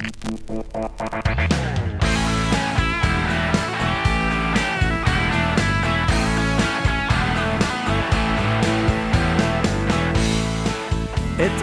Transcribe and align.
Ett 0.00 0.10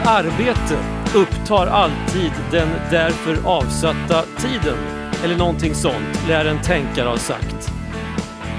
arbete 0.05 0.78
upptar 1.15 1.68
alltid 1.68 2.31
den 2.51 2.68
därför 2.92 3.37
avsatta 3.46 4.23
tiden. 4.38 4.78
Eller 5.24 5.38
någonting 5.38 5.76
sånt, 5.76 6.28
lär 6.28 6.46
en 6.46 6.62
tänkare 6.62 7.10
ha 7.10 7.17
sagt. 7.17 7.72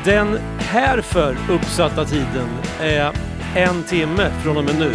Den 0.05 0.39
härför 0.59 1.37
uppsatta 1.51 2.05
tiden 2.05 2.49
är 2.81 3.13
en 3.55 3.83
timme 3.83 4.31
från 4.43 4.57
och 4.57 4.65
med 4.65 4.79
nu. 4.79 4.93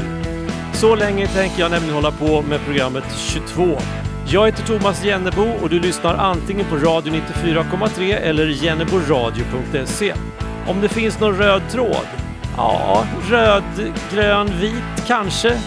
Så 0.74 0.96
länge 0.96 1.28
tänker 1.28 1.60
jag 1.60 1.72
nämligen 1.72 1.96
hålla 1.96 2.12
på 2.12 2.42
med 2.42 2.60
programmet 2.66 3.04
22. 3.18 3.78
Jag 4.34 4.46
heter 4.46 4.64
Thomas 4.64 5.06
Jennebo 5.06 5.46
och 5.62 5.70
du 5.70 5.80
lyssnar 5.80 6.16
antingen 6.16 6.66
på 6.66 6.76
Radio 6.76 7.14
94,3 7.14 8.16
eller 8.16 8.48
jenneboradio.se. 8.48 10.14
Om 10.68 10.82
det 10.82 10.90
finns 10.90 11.20
någon 11.20 11.38
röd 11.38 11.62
tråd? 11.72 12.08
Ja, 12.58 13.06
röd, 13.30 13.64
grön, 14.12 14.50
vit 14.62 15.08
kanske? 15.08 15.58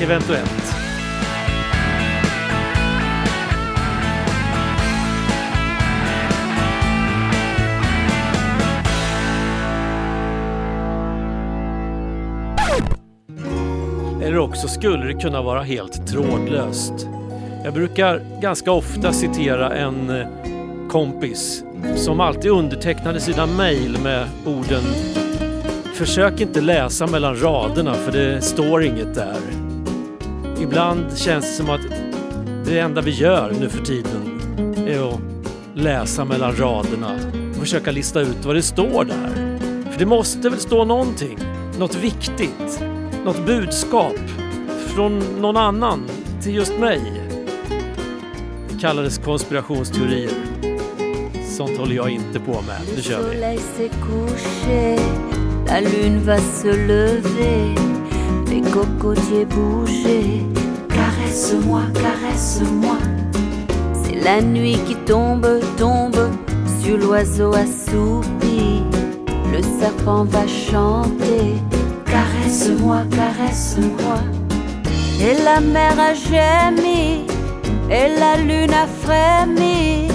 Eventuellt. 0.00 0.74
Eller 14.22 14.38
också 14.38 14.68
skulle 14.68 15.06
det 15.06 15.20
kunna 15.20 15.42
vara 15.42 15.62
helt 15.62 16.06
trådlöst. 16.06 17.08
Jag 17.64 17.74
brukar 17.74 18.40
ganska 18.40 18.72
ofta 18.72 19.12
citera 19.12 19.76
en 19.76 20.10
eh, 20.10 20.26
kompis 20.90 21.64
som 21.96 22.20
alltid 22.20 22.50
undertecknade 22.50 23.20
sina 23.20 23.46
mejl 23.46 23.98
med 24.02 24.28
orden 24.46 24.82
Försök 25.94 26.40
inte 26.40 26.60
läsa 26.60 27.06
mellan 27.06 27.36
raderna 27.36 27.94
för 27.94 28.12
det 28.12 28.42
står 28.42 28.84
inget 28.84 29.14
där. 29.14 29.40
Ibland 30.60 31.18
känns 31.18 31.46
det 31.46 31.52
som 31.52 31.70
att 31.70 31.80
det 32.64 32.78
enda 32.78 33.00
vi 33.00 33.10
gör 33.10 33.52
nu 33.60 33.68
för 33.68 33.84
tiden 33.84 34.40
är 34.88 35.08
att 35.08 35.20
läsa 35.74 36.24
mellan 36.24 36.56
raderna 36.56 37.18
och 37.50 37.56
försöka 37.56 37.90
lista 37.90 38.20
ut 38.20 38.44
vad 38.44 38.54
det 38.54 38.62
står 38.62 39.04
där. 39.04 39.58
För 39.90 39.98
det 39.98 40.06
måste 40.06 40.48
väl 40.48 40.58
stå 40.58 40.84
någonting, 40.84 41.38
något 41.78 41.94
viktigt, 41.94 42.82
något 43.24 43.46
budskap 43.46 44.18
från 44.94 45.18
någon 45.18 45.56
annan 45.56 46.08
till 46.42 46.54
just 46.54 46.78
mig. 46.78 47.21
Kallades 48.82 49.18
konspirationsteorier. 49.18 50.30
Sånt 51.56 51.78
håller 51.78 51.96
jag 51.96 52.10
inte 52.10 52.40
på 52.40 52.52
med. 52.52 52.80
Nu 52.96 53.02
kör 53.02 53.18
vi. 53.18 53.24
soleil 53.24 53.58
s'est 53.58 53.90
couché, 54.00 54.96
la 55.66 55.80
lune 55.80 56.18
va 56.18 56.38
se 56.38 56.72
lever, 56.72 57.74
les 58.50 58.72
cocotiers 58.72 59.46
bouger. 59.46 60.42
Caresse-moi, 60.88 61.82
caresse-moi. 61.94 62.96
C'est 64.04 64.24
la 64.24 64.40
nuit 64.40 64.78
qui 64.86 64.96
tombe, 65.06 65.46
tombe 65.78 66.30
sur 66.82 66.98
l'oiseau 66.98 67.54
assoupi. 67.54 68.82
Le 69.52 69.62
serpent 69.62 70.24
va 70.24 70.46
chanter. 70.48 71.54
Caresse-moi, 72.06 73.02
caresse-moi. 73.10 74.18
Et 75.20 75.34
la 75.44 75.60
mer 75.60 75.94
a 76.00 76.14
gémi, 76.14 77.26
et 77.90 78.08
la 78.18 78.36
lune 78.36 78.72
a 78.72 78.86
frémi. 79.02 80.08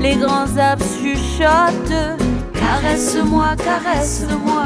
Les 0.00 0.16
grands 0.16 0.56
arbres 0.58 0.84
chuchotent. 1.00 2.18
Caresse-moi, 2.52 3.56
caresse-moi. 3.56 4.64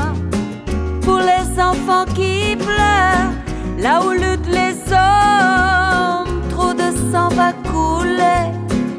Pour 1.02 1.18
les 1.18 1.60
enfants 1.60 2.04
qui 2.14 2.56
pleurent, 2.56 3.32
là 3.78 4.02
où 4.04 4.10
luttent 4.10 4.46
les 4.46 4.74
hommes, 4.92 6.40
trop 6.50 6.74
de 6.74 6.90
sang 7.10 7.28
va 7.28 7.52
couler. 7.70 8.52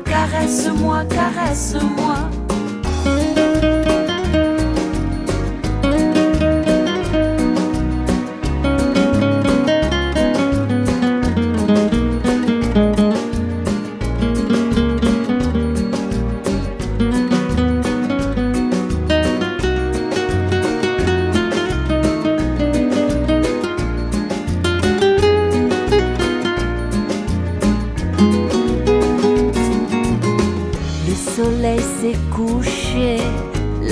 Caresse-moi, 0.06 1.04
caresse-moi. 1.06 2.39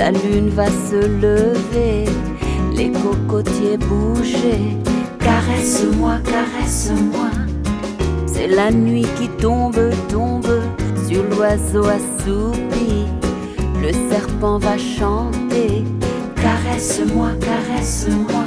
La 0.08 0.14
lune 0.20 0.50
va 0.52 0.68
se 0.68 0.96
lever, 0.96 2.06
les 2.74 2.92
cocotiers 2.92 3.78
bouger. 3.78 4.78
Caresse-moi, 5.20 6.20
caresse-moi. 6.24 7.32
C'est 8.26 8.48
la 8.48 8.72
nuit 8.72 9.08
qui 9.20 9.28
tombe, 9.28 9.90
tombe 10.08 10.62
sur 11.06 11.24
l'oiseau 11.24 11.84
assoupi. 11.86 13.08
Le 13.82 13.92
serpent 14.10 14.60
va 14.60 14.78
chanter. 14.78 15.84
Caresse-moi, 16.38 17.32
caresse-moi. 17.42 18.46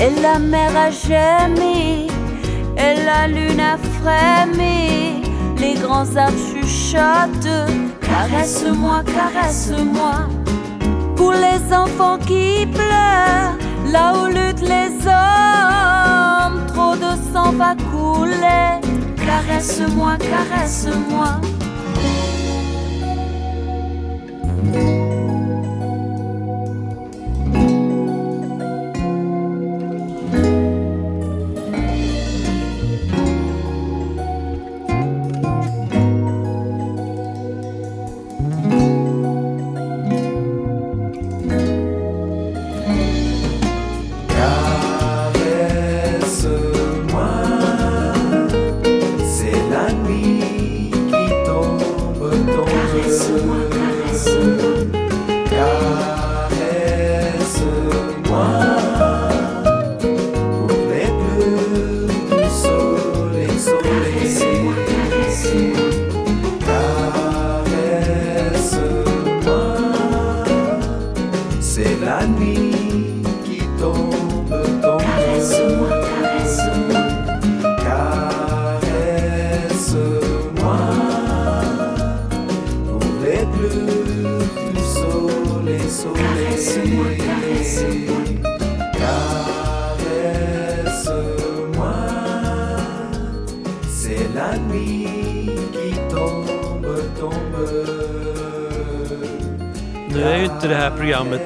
Et 0.00 0.22
la 0.22 0.38
mer 0.38 0.70
a 0.74 0.90
gémi, 0.90 2.06
et 2.78 2.94
la 3.04 3.28
lune 3.28 3.60
a 3.60 3.76
frémi. 3.98 5.22
Les 5.58 5.74
grands 5.74 6.16
arbres 6.16 6.38
chuchotent. 6.50 7.68
Caresse-moi, 8.00 9.02
caresse-moi. 9.04 10.35
Pour 11.16 11.32
les 11.32 11.72
enfants 11.72 12.18
qui 12.18 12.66
pleurent, 12.66 13.56
là 13.90 14.14
où 14.14 14.26
luttent 14.26 14.60
les 14.60 14.90
hommes, 15.06 16.66
trop 16.68 16.94
de 16.94 17.16
sang 17.32 17.52
va 17.52 17.74
couler. 17.90 18.80
Caresse-moi, 19.16 20.16
caresse-moi. 20.18 21.40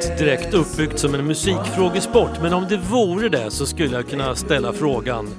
Inte 0.05 0.25
direkt 0.25 0.55
uppbyggt 0.55 0.99
som 0.99 1.15
en 1.15 1.27
musikfrågesport, 1.27 2.31
men 2.43 2.53
om 2.53 2.67
det 2.69 2.77
vore 2.77 3.29
det 3.29 3.51
så 3.51 3.67
skulle 3.67 3.97
jag 3.97 4.09
kunna 4.09 4.35
ställa 4.35 4.73
frågan 4.73 5.31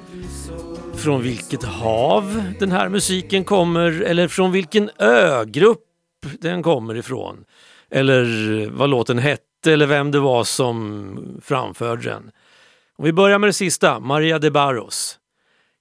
från 0.96 1.22
vilket 1.22 1.64
hav 1.64 2.44
den 2.60 2.72
här 2.72 2.90
musiken 2.90 3.44
kommer 3.44 4.02
eller 4.02 4.28
från 4.28 4.52
vilken 4.52 4.90
ögrupp 4.98 5.86
den 6.40 6.64
kommer 6.64 6.96
ifrån. 6.96 7.46
Eller 7.90 8.70
vad 8.70 8.90
låten 8.90 9.18
hette 9.20 9.74
eller 9.74 9.86
vem 9.86 10.12
det 10.12 10.20
var 10.20 10.44
som 10.44 11.42
framförde 11.44 12.10
den. 12.10 12.32
Om 12.98 13.06
vi 13.06 13.14
börjar 13.14 13.40
med 13.40 13.50
det 13.50 13.54
sista, 13.54 14.00
Maria 14.00 14.40
de 14.40 14.52
Barros. 14.52 15.18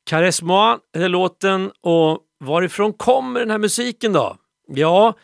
Cares 0.06 0.42
Moi 0.42 0.78
är 0.96 1.08
låten 1.08 1.70
och 1.80 2.18
varifrån 2.44 2.92
kommer 2.92 3.40
den 3.40 3.50
här 3.50 3.58
musiken 3.58 4.12
då? 4.12 4.36
Ja, 4.68 5.14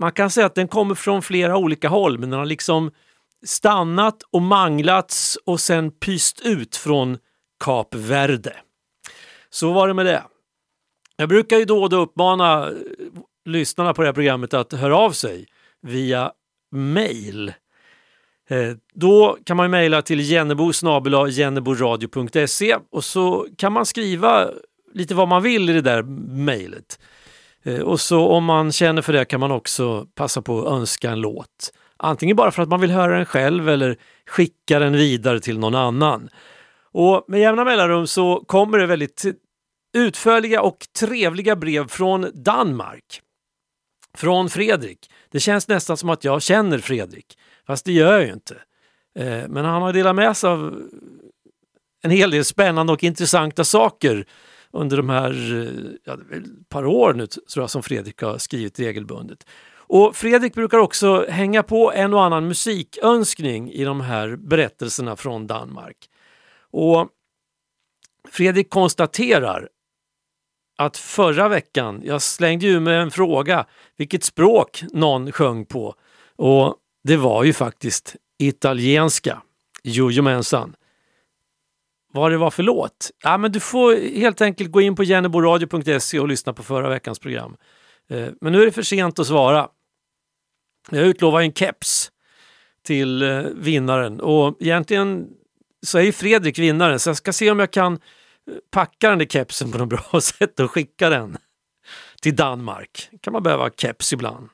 man 0.00 0.12
kan 0.12 0.30
säga 0.30 0.46
att 0.46 0.54
den 0.54 0.68
kommer 0.68 0.94
från 0.94 1.22
flera 1.22 1.56
olika 1.56 1.88
håll 1.88 2.18
men 2.18 2.30
den 2.30 2.38
har 2.38 2.46
liksom 2.46 2.90
stannat 3.46 4.22
och 4.30 4.42
manglats 4.42 5.38
och 5.44 5.60
sen 5.60 5.90
pyst 5.90 6.40
ut 6.40 6.76
från 6.76 7.18
Kap 7.64 7.94
Verde. 7.94 8.56
Så 9.50 9.72
var 9.72 9.88
det 9.88 9.94
med 9.94 10.06
det. 10.06 10.22
Jag 11.16 11.28
brukar 11.28 11.58
ju 11.58 11.64
då 11.64 11.82
och 11.82 11.90
då 11.90 11.96
uppmana 11.96 12.66
eh, 12.66 12.72
lyssnarna 13.44 13.94
på 13.94 14.02
det 14.02 14.08
här 14.08 14.12
programmet 14.12 14.54
att 14.54 14.72
höra 14.72 14.96
av 14.96 15.10
sig 15.10 15.46
via 15.82 16.32
mail. 16.72 17.52
Eh, 18.48 18.76
då 18.94 19.38
kan 19.44 19.56
man 19.56 19.70
mejla 19.70 20.02
till 20.02 20.20
jennebo 20.20 20.72
jenneboradio.se 21.28 22.76
och 22.90 23.04
så 23.04 23.46
kan 23.58 23.72
man 23.72 23.86
skriva 23.86 24.50
lite 24.94 25.14
vad 25.14 25.28
man 25.28 25.42
vill 25.42 25.70
i 25.70 25.72
det 25.72 25.80
där 25.80 26.02
mejlet. 26.32 26.98
Eh, 27.66 27.80
och 27.80 28.00
så 28.00 28.28
om 28.28 28.44
man 28.44 28.72
känner 28.72 29.02
för 29.02 29.12
det 29.12 29.24
kan 29.24 29.40
man 29.40 29.50
också 29.50 30.06
passa 30.14 30.42
på 30.42 30.60
att 30.60 30.72
önska 30.72 31.10
en 31.10 31.20
låt. 31.20 31.72
Antingen 31.96 32.36
bara 32.36 32.50
för 32.50 32.62
att 32.62 32.68
man 32.68 32.80
vill 32.80 32.90
höra 32.90 33.16
den 33.16 33.26
själv 33.26 33.68
eller 33.68 33.96
skicka 34.26 34.78
den 34.78 34.92
vidare 34.92 35.40
till 35.40 35.58
någon 35.58 35.74
annan. 35.74 36.28
Och 36.92 37.24
med 37.28 37.40
jämna 37.40 37.64
mellanrum 37.64 38.06
så 38.06 38.44
kommer 38.46 38.78
det 38.78 38.86
väldigt 38.86 39.24
utförliga 39.96 40.62
och 40.62 40.86
trevliga 40.98 41.56
brev 41.56 41.88
från 41.88 42.30
Danmark. 42.34 43.20
Från 44.16 44.50
Fredrik. 44.50 45.10
Det 45.30 45.40
känns 45.40 45.68
nästan 45.68 45.96
som 45.96 46.10
att 46.10 46.24
jag 46.24 46.42
känner 46.42 46.78
Fredrik, 46.78 47.38
fast 47.66 47.84
det 47.84 47.92
gör 47.92 48.12
jag 48.12 48.22
ju 48.26 48.32
inte. 48.32 48.54
Eh, 49.18 49.48
men 49.48 49.64
han 49.64 49.82
har 49.82 49.92
delat 49.92 50.16
med 50.16 50.36
sig 50.36 50.50
av 50.50 50.82
en 52.02 52.10
hel 52.10 52.30
del 52.30 52.44
spännande 52.44 52.92
och 52.92 53.04
intressanta 53.04 53.64
saker 53.64 54.26
under 54.76 54.96
de 54.96 55.08
här 55.08 55.32
ja, 56.04 56.16
par 56.68 56.86
år 56.86 57.14
nu 57.14 57.26
tror 57.26 57.62
jag 57.62 57.70
som 57.70 57.82
Fredrik 57.82 58.22
har 58.22 58.38
skrivit 58.38 58.80
regelbundet. 58.80 59.46
Och 59.88 60.16
Fredrik 60.16 60.54
brukar 60.54 60.78
också 60.78 61.26
hänga 61.28 61.62
på 61.62 61.92
en 61.92 62.14
och 62.14 62.24
annan 62.24 62.48
musikönskning 62.48 63.72
i 63.72 63.84
de 63.84 64.00
här 64.00 64.36
berättelserna 64.36 65.16
från 65.16 65.46
Danmark. 65.46 65.96
Och 66.70 67.08
Fredrik 68.28 68.70
konstaterar 68.70 69.68
att 70.78 70.96
förra 70.96 71.48
veckan, 71.48 72.02
jag 72.04 72.22
slängde 72.22 72.66
ju 72.66 72.80
med 72.80 73.02
en 73.02 73.10
fråga 73.10 73.66
vilket 73.96 74.24
språk 74.24 74.84
någon 74.92 75.32
sjöng 75.32 75.66
på 75.66 75.94
och 76.36 76.76
det 77.04 77.16
var 77.16 77.44
ju 77.44 77.52
faktiskt 77.52 78.16
italienska. 78.38 79.42
Jojomensan. 79.82 80.74
Vad 82.16 82.30
det 82.30 82.36
var 82.36 82.50
för 82.50 82.62
låt? 82.62 83.10
Ja, 83.22 83.38
men 83.38 83.52
du 83.52 83.60
får 83.60 84.16
helt 84.18 84.40
enkelt 84.40 84.70
gå 84.70 84.80
in 84.80 84.96
på 84.96 85.04
jenneboradio.se 85.04 86.20
och 86.20 86.28
lyssna 86.28 86.52
på 86.52 86.62
förra 86.62 86.88
veckans 86.88 87.18
program. 87.18 87.56
Eh, 88.10 88.28
men 88.40 88.52
nu 88.52 88.62
är 88.62 88.66
det 88.66 88.72
för 88.72 88.82
sent 88.82 89.18
att 89.18 89.26
svara. 89.26 89.68
Jag 90.90 91.06
utlovar 91.06 91.40
en 91.40 91.52
keps 91.52 92.10
till 92.84 93.22
eh, 93.22 93.40
vinnaren 93.54 94.20
och 94.20 94.56
egentligen 94.60 95.26
så 95.86 95.98
är 95.98 96.02
ju 96.02 96.12
Fredrik 96.12 96.58
vinnaren 96.58 96.98
så 96.98 97.10
jag 97.10 97.16
ska 97.16 97.32
se 97.32 97.50
om 97.50 97.58
jag 97.58 97.70
kan 97.70 97.92
eh, 97.92 97.98
packa 98.70 99.08
den 99.08 99.18
där 99.18 99.26
kepsen 99.26 99.72
på 99.72 99.78
något 99.78 99.88
bra 99.88 100.20
sätt 100.20 100.60
och 100.60 100.70
skicka 100.70 101.08
den 101.08 101.36
till 102.22 102.36
Danmark. 102.36 103.08
kan 103.20 103.32
man 103.32 103.42
behöva 103.42 103.70
keps 103.70 104.12
ibland 104.12 104.48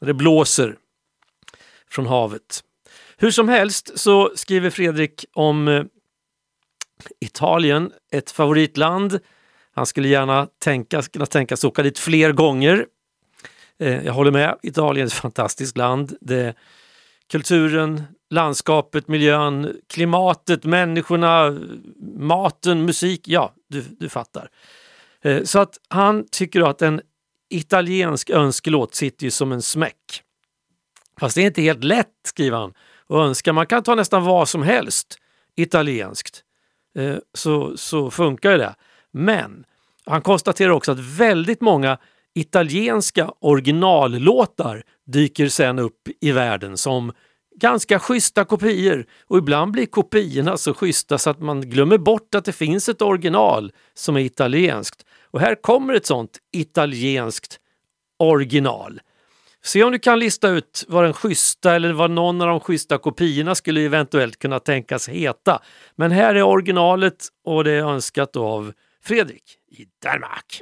när 0.00 0.06
det 0.06 0.14
blåser 0.14 0.76
från 1.90 2.06
havet. 2.06 2.64
Hur 3.16 3.30
som 3.30 3.48
helst 3.48 3.98
så 3.98 4.32
skriver 4.34 4.70
Fredrik 4.70 5.24
om 5.32 5.88
Italien, 7.20 7.92
ett 8.12 8.30
favoritland. 8.30 9.18
Han 9.74 9.86
skulle 9.86 10.08
gärna 10.08 10.48
tänka, 10.58 11.02
kunna 11.02 11.26
tänka 11.26 11.56
sig 11.56 11.68
åka 11.68 11.82
dit 11.82 11.98
fler 11.98 12.32
gånger. 12.32 12.86
Eh, 13.78 14.04
jag 14.04 14.12
håller 14.12 14.30
med, 14.30 14.56
Italien 14.62 15.04
är 15.04 15.06
ett 15.06 15.12
fantastiskt 15.12 15.76
land. 15.76 16.16
Det, 16.20 16.54
kulturen, 17.30 18.02
landskapet, 18.30 19.08
miljön, 19.08 19.80
klimatet, 19.88 20.64
människorna, 20.64 21.58
maten, 22.16 22.84
musik. 22.84 23.28
Ja, 23.28 23.54
du, 23.68 23.84
du 24.00 24.08
fattar. 24.08 24.50
Eh, 25.22 25.42
så 25.42 25.58
att 25.58 25.78
han 25.88 26.26
tycker 26.30 26.70
att 26.70 26.82
en 26.82 27.00
italiensk 27.50 28.30
önskelåt 28.30 28.94
sitter 28.94 29.24
ju 29.24 29.30
som 29.30 29.52
en 29.52 29.62
smäck. 29.62 30.22
Fast 31.20 31.34
det 31.34 31.42
är 31.42 31.46
inte 31.46 31.62
helt 31.62 31.84
lätt, 31.84 32.08
skriver 32.26 32.56
han, 32.56 32.74
att 33.08 33.16
önska. 33.16 33.52
Man 33.52 33.66
kan 33.66 33.82
ta 33.82 33.94
nästan 33.94 34.24
vad 34.24 34.48
som 34.48 34.62
helst 34.62 35.18
italienskt. 35.56 36.44
Eh, 36.98 37.16
så, 37.34 37.76
så 37.76 38.10
funkar 38.10 38.58
det. 38.58 38.74
Men 39.12 39.64
han 40.04 40.22
konstaterar 40.22 40.70
också 40.70 40.92
att 40.92 40.98
väldigt 40.98 41.60
många 41.60 41.98
italienska 42.34 43.32
originallåtar 43.40 44.82
dyker 45.06 45.48
sen 45.48 45.78
upp 45.78 46.08
i 46.20 46.32
världen 46.32 46.76
som 46.76 47.12
ganska 47.56 47.98
schyssta 47.98 48.44
kopior 48.44 49.06
och 49.26 49.38
ibland 49.38 49.72
blir 49.72 49.86
kopiorna 49.86 50.56
så 50.56 50.74
schyssta 50.74 51.18
så 51.18 51.30
att 51.30 51.40
man 51.40 51.60
glömmer 51.60 51.98
bort 51.98 52.34
att 52.34 52.44
det 52.44 52.52
finns 52.52 52.88
ett 52.88 53.02
original 53.02 53.72
som 53.94 54.16
är 54.16 54.20
italienskt. 54.20 55.04
Och 55.30 55.40
här 55.40 55.54
kommer 55.54 55.94
ett 55.94 56.06
sånt 56.06 56.38
italienskt 56.52 57.60
original. 58.18 59.00
Se 59.64 59.84
om 59.84 59.92
du 59.92 59.98
kan 59.98 60.18
lista 60.18 60.48
ut 60.48 60.84
vad 60.88 61.04
den 61.04 61.12
schyssta 61.12 61.74
eller 61.74 61.92
vad 61.92 62.10
någon 62.10 62.40
av 62.40 62.48
de 62.48 62.60
schyssta 62.60 62.98
kopiorna 62.98 63.54
skulle 63.54 63.80
eventuellt 63.80 64.38
kunna 64.38 64.60
tänkas 64.60 65.08
heta. 65.08 65.62
Men 65.96 66.10
här 66.10 66.34
är 66.34 66.42
originalet 66.42 67.28
och 67.44 67.64
det 67.64 67.72
är 67.72 67.82
önskat 67.82 68.36
av 68.36 68.72
Fredrik 69.04 69.42
i 69.70 69.86
Danmark. 70.02 70.60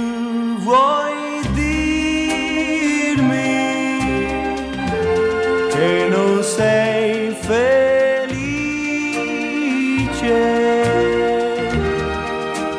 sei 6.57 7.35
felice, 7.41 8.29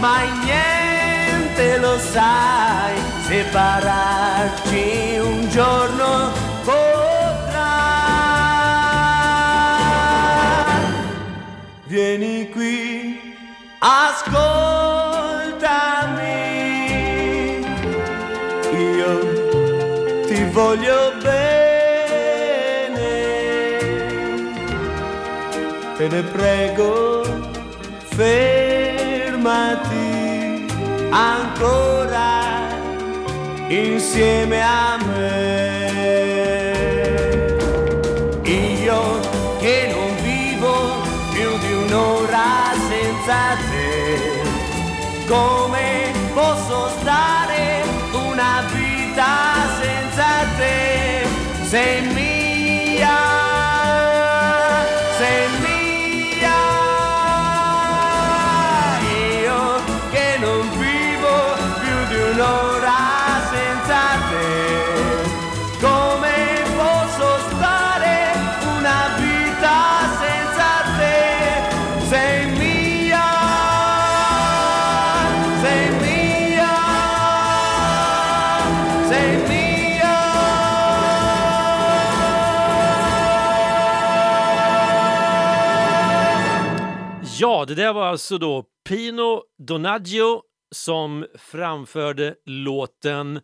mai 0.00 0.28
niente 0.44 1.76
lo 1.78 1.98
sai, 1.98 2.96
separarci 3.28 5.18
un 5.20 5.48
giorno 5.50 6.32
potrà. 6.64 7.68
Vieni 11.84 12.48
qui, 12.48 13.34
ascoltami, 13.78 14.38
io 18.72 19.12
ti 20.26 20.44
voglio 20.44 21.12
bene, 21.22 21.42
te 25.96 26.08
ne 26.08 26.22
prego. 26.22 27.22
Felice 28.16 28.59
ancora 31.10 32.68
insieme 33.68 34.62
a 34.62 34.98
me. 35.06 35.48
Io 38.44 39.20
che 39.60 39.88
non 39.92 40.14
vivo 40.22 41.02
più 41.32 41.58
di 41.58 41.72
un'ora 41.72 42.72
senza 42.88 43.56
te, 43.70 44.42
come 45.26 46.12
posso 46.34 46.88
stare 47.00 47.84
una 48.12 48.64
vita 48.72 49.68
senza 49.80 50.46
te? 50.56 51.26
Sei 51.66 52.00
mia, 52.12 52.29
det 87.70 87.74
där 87.74 87.92
var 87.92 88.06
alltså 88.06 88.38
då 88.38 88.64
Pino 88.88 89.42
Donaggio 89.58 90.42
som 90.74 91.26
framförde 91.34 92.34
låten 92.44 93.40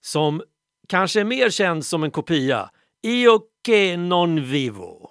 som 0.00 0.42
kanske 0.88 1.20
är 1.20 1.24
mer 1.24 1.50
känd 1.50 1.86
som 1.86 2.04
en 2.04 2.10
kopia. 2.10 2.70
Io 3.02 3.40
che 3.66 3.96
non 3.96 4.44
vivo. 4.44 5.10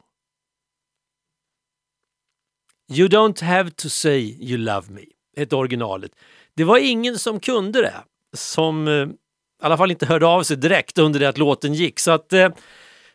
You 2.91 3.07
don't 3.07 3.43
have 3.43 3.71
to 3.71 3.89
say 3.89 4.37
you 4.39 4.57
love 4.57 4.91
me, 4.91 5.05
hette 5.37 5.55
originalet. 5.55 6.11
Det 6.53 6.63
var 6.63 6.77
ingen 6.77 7.19
som 7.19 7.39
kunde 7.39 7.81
det, 7.81 8.03
som 8.33 8.87
eh, 8.87 8.93
i 8.93 9.07
alla 9.61 9.77
fall 9.77 9.91
inte 9.91 10.05
hörde 10.05 10.27
av 10.27 10.43
sig 10.43 10.57
direkt 10.57 10.97
under 10.97 11.19
det 11.19 11.29
att 11.29 11.37
låten 11.37 11.73
gick. 11.73 11.99
Så 11.99 12.11
att 12.11 12.33
eh, 12.33 12.49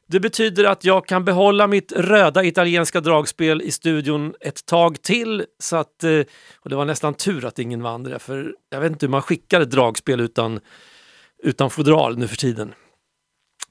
det 0.07 0.21
betyder 0.21 0.65
att 0.65 0.85
jag 0.85 1.07
kan 1.07 1.25
behålla 1.25 1.67
mitt 1.67 1.93
röda 1.93 2.45
italienska 2.45 3.01
dragspel 3.01 3.63
i 3.63 3.71
studion 3.71 4.35
ett 4.41 4.67
tag 4.67 5.03
till. 5.03 5.45
Så 5.59 5.77
att, 5.77 6.05
eh, 6.05 6.21
och 6.61 6.71
det 6.71 6.77
var 6.77 6.85
nästan 6.85 7.15
tur 7.15 7.45
att 7.45 7.59
ingen 7.59 7.83
vann 7.83 8.03
det, 8.03 8.19
för 8.19 8.55
jag 8.71 8.81
vet 8.81 8.93
inte 8.93 9.07
hur 9.07 9.11
man 9.11 9.23
skickar 9.23 9.61
ett 9.61 9.71
dragspel 9.71 10.21
utan, 10.21 10.61
utan 11.43 11.71
fodral 11.71 12.19
nu 12.19 12.29
för 12.29 12.37
tiden. 12.37 12.75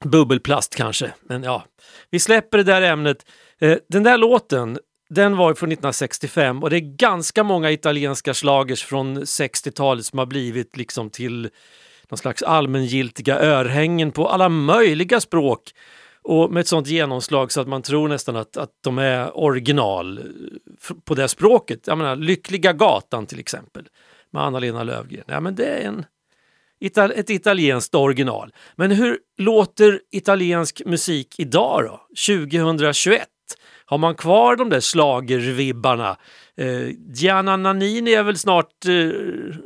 Bubbelplast 0.03 0.75
kanske, 0.75 1.13
men 1.21 1.43
ja. 1.43 1.65
Vi 2.09 2.19
släpper 2.19 2.57
det 2.57 2.63
där 2.63 2.81
ämnet. 2.81 3.25
Eh, 3.59 3.77
den 3.89 4.03
där 4.03 4.17
låten, 4.17 4.77
den 5.09 5.37
var 5.37 5.53
från 5.53 5.71
1965 5.71 6.63
och 6.63 6.69
det 6.69 6.77
är 6.77 6.97
ganska 6.97 7.43
många 7.43 7.71
italienska 7.71 8.33
slagers 8.33 8.83
från 8.83 9.23
60-talet 9.23 10.05
som 10.05 10.19
har 10.19 10.25
blivit 10.25 10.77
liksom 10.77 11.09
till 11.09 11.49
någon 12.09 12.17
slags 12.17 12.43
allmängiltiga 12.43 13.39
örhängen 13.39 14.11
på 14.11 14.29
alla 14.29 14.49
möjliga 14.49 15.21
språk. 15.21 15.71
Och 16.23 16.51
med 16.51 16.61
ett 16.61 16.67
sånt 16.67 16.87
genomslag 16.87 17.51
så 17.51 17.61
att 17.61 17.67
man 17.67 17.81
tror 17.81 18.07
nästan 18.07 18.35
att, 18.35 18.57
att 18.57 18.71
de 18.83 18.97
är 18.97 19.37
original 19.37 20.17
eh, 20.17 20.95
på 21.05 21.15
det 21.15 21.27
språket. 21.27 21.87
Jag 21.87 21.97
menar, 21.97 22.15
Lyckliga 22.15 22.73
gatan 22.73 23.25
till 23.25 23.39
exempel 23.39 23.87
med 24.31 24.43
Anna-Lena 24.43 24.83
Löfgren. 24.83 25.23
Ja, 25.27 25.39
men 25.39 25.55
det 25.55 25.65
är 25.65 25.87
en, 25.87 26.05
ett 27.11 27.29
italienskt 27.29 27.95
original. 27.95 28.53
Men 28.75 28.91
hur 28.91 29.17
låter 29.37 30.01
italiensk 30.11 30.81
musik 30.85 31.35
idag 31.39 31.83
då? 31.83 32.01
2021? 32.27 33.27
Har 33.85 33.97
man 33.97 34.15
kvar 34.15 34.55
de 34.55 34.69
där 34.69 34.79
slagervibbarna? 34.79 36.17
Eh, 36.57 36.89
Gianna 37.13 37.57
Nannini 37.57 38.13
är 38.13 38.23
väl 38.23 38.37
snart 38.37 38.85
eh, 38.85 39.09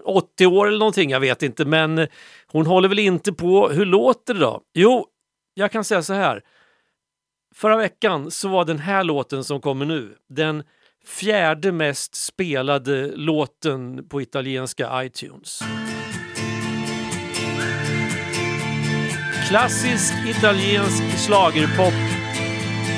80 0.05 0.45
år 0.45 0.67
eller 0.67 0.79
någonting, 0.79 1.09
jag 1.09 1.19
vet 1.19 1.43
inte, 1.43 1.65
men 1.65 2.07
hon 2.47 2.65
håller 2.65 2.89
väl 2.89 2.99
inte 2.99 3.33
på. 3.33 3.69
Hur 3.69 3.85
låter 3.85 4.33
det 4.33 4.39
då? 4.39 4.61
Jo, 4.73 5.05
jag 5.57 5.71
kan 5.71 5.83
säga 5.83 6.01
så 6.03 6.13
här. 6.13 6.41
Förra 7.55 7.77
veckan 7.77 8.31
så 8.31 8.49
var 8.49 8.65
den 8.65 8.79
här 8.79 9.03
låten 9.03 9.43
som 9.43 9.61
kommer 9.61 9.85
nu 9.85 10.15
den 10.29 10.63
fjärde 11.05 11.71
mest 11.71 12.15
spelade 12.15 13.11
låten 13.15 14.09
på 14.09 14.21
italienska 14.21 15.03
iTunes. 15.03 15.63
Klassisk 19.47 20.13
italiensk 20.27 21.03
schlagerpop 21.25 21.93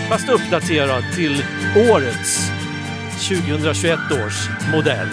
fast 0.10 0.30
uppdaterad 0.30 1.04
till 1.16 1.44
årets 1.92 2.52
2021 3.30 4.00
års 4.26 4.50
modell. 4.74 5.10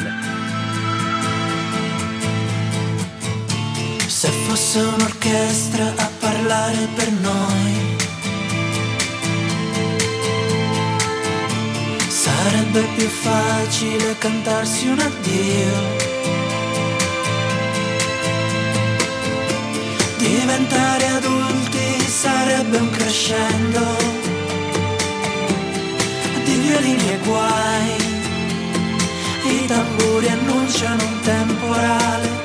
Se 4.08 4.28
fosse 4.28 4.80
un'orchestra 4.80 5.86
a 5.98 6.15
parlare 6.46 6.88
per 6.94 7.10
noi, 7.10 7.96
sarebbe 12.06 12.82
più 12.94 13.08
facile 13.08 14.16
cantarsi 14.18 14.86
un 14.86 15.00
addio. 15.00 15.74
Diventare 20.18 21.06
adulti 21.18 22.08
sarebbe 22.08 22.76
un 22.78 22.90
crescendo 22.90 23.84
di 26.44 26.54
violini 26.54 27.10
e 27.10 27.18
guai. 27.24 28.04
I 29.46 29.66
tamburi 29.66 30.28
annunciano 30.28 31.02
un 31.04 31.20
temporale 31.22 32.35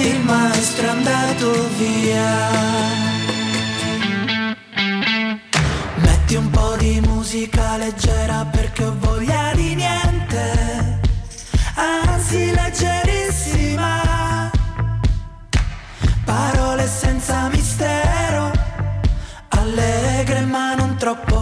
il 0.00 0.20
maestro 0.20 0.86
è 0.86 0.88
andato 0.88 1.68
via. 1.76 2.48
Metti 5.96 6.34
un 6.34 6.50
po' 6.50 6.74
di 6.78 7.00
musica 7.00 7.76
leggera 7.76 8.46
perché 8.50 8.84
ho 8.84 8.96
voglia 8.98 9.52
di 9.54 9.74
niente, 9.74 11.00
anzi 11.74 12.50
leggerissima. 12.52 14.50
Parole 16.24 16.86
senza 16.86 17.48
mistero, 17.48 18.50
allegre 19.48 20.40
ma 20.40 20.74
non 20.74 20.96
troppo. 20.96 21.39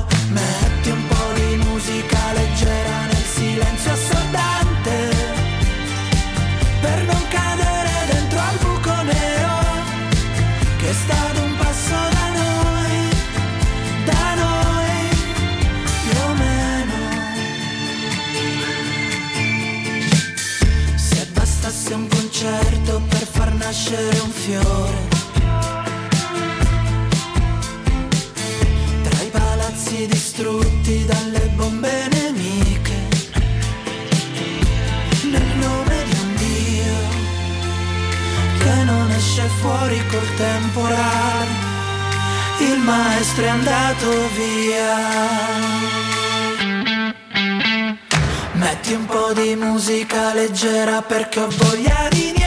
Nascere 23.69 24.19
un 24.21 24.31
fiore. 24.31 24.99
Tra 29.03 29.23
i 29.23 29.29
palazzi 29.31 30.07
distrutti 30.07 31.05
dalle 31.05 31.51
bombe 31.55 32.09
nemiche 32.11 33.01
nel 35.25 35.51
nome 35.61 35.97
di 36.09 36.17
un 36.23 36.35
Dio 36.37 36.99
che 38.59 38.85
non 38.85 39.11
esce 39.11 39.47
fuori 39.61 40.01
col 40.07 40.35
temporale. 40.37 41.67
Il 42.61 42.79
maestro 42.79 43.45
è 43.45 43.49
andato 43.49 44.07
via. 44.39 44.97
Metti 48.53 48.93
un 48.95 49.05
po' 49.05 49.35
di 49.35 49.55
musica 49.57 50.33
leggera 50.33 51.03
perché 51.03 51.41
ho 51.41 51.49
voglia 51.51 52.09
di 52.09 52.38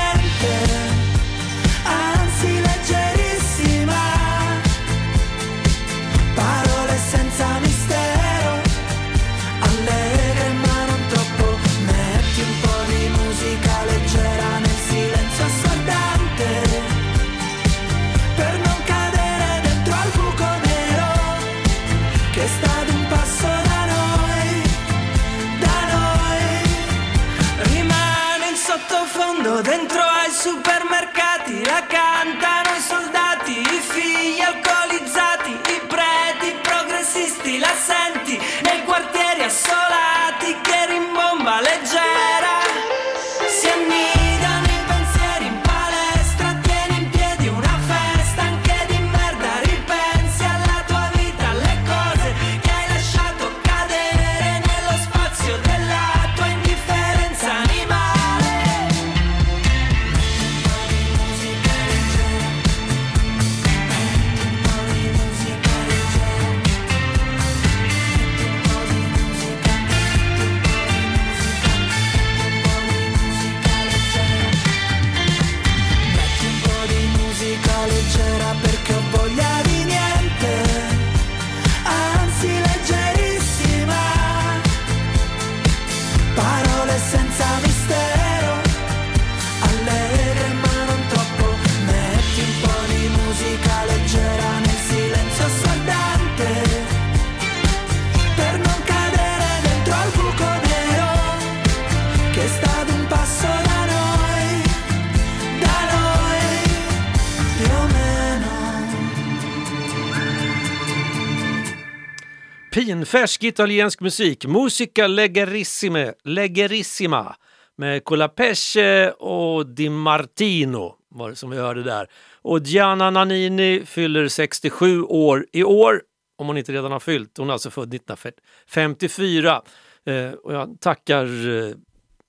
Pinfärsk 113.01 113.43
italiensk 113.43 114.01
musik, 114.01 114.45
Musica 114.45 115.07
Leggerissime, 115.07 116.13
Leggerissima 116.23 117.35
med 117.77 118.03
Colapesce 118.03 119.11
och 119.11 119.65
Di 119.67 119.89
Martino 119.89 120.95
var 121.09 121.29
det 121.29 121.35
som 121.35 121.49
vi 121.49 121.57
hörde 121.57 121.83
där. 121.83 122.07
Och 122.41 122.59
Gianna 122.59 123.09
Nannini 123.09 123.83
fyller 123.85 124.27
67 124.27 125.03
år 125.03 125.45
i 125.51 125.63
år, 125.63 126.01
om 126.37 126.47
hon 126.47 126.57
inte 126.57 126.71
redan 126.71 126.91
har 126.91 126.99
fyllt. 126.99 127.37
Hon 127.37 127.49
är 127.49 127.53
alltså 127.53 127.69
född 127.69 127.93
1954. 127.93 129.61
Eh, 130.05 130.31
och 130.31 130.53
jag 130.53 130.77
tackar 130.79 131.25
eh, 131.25 131.75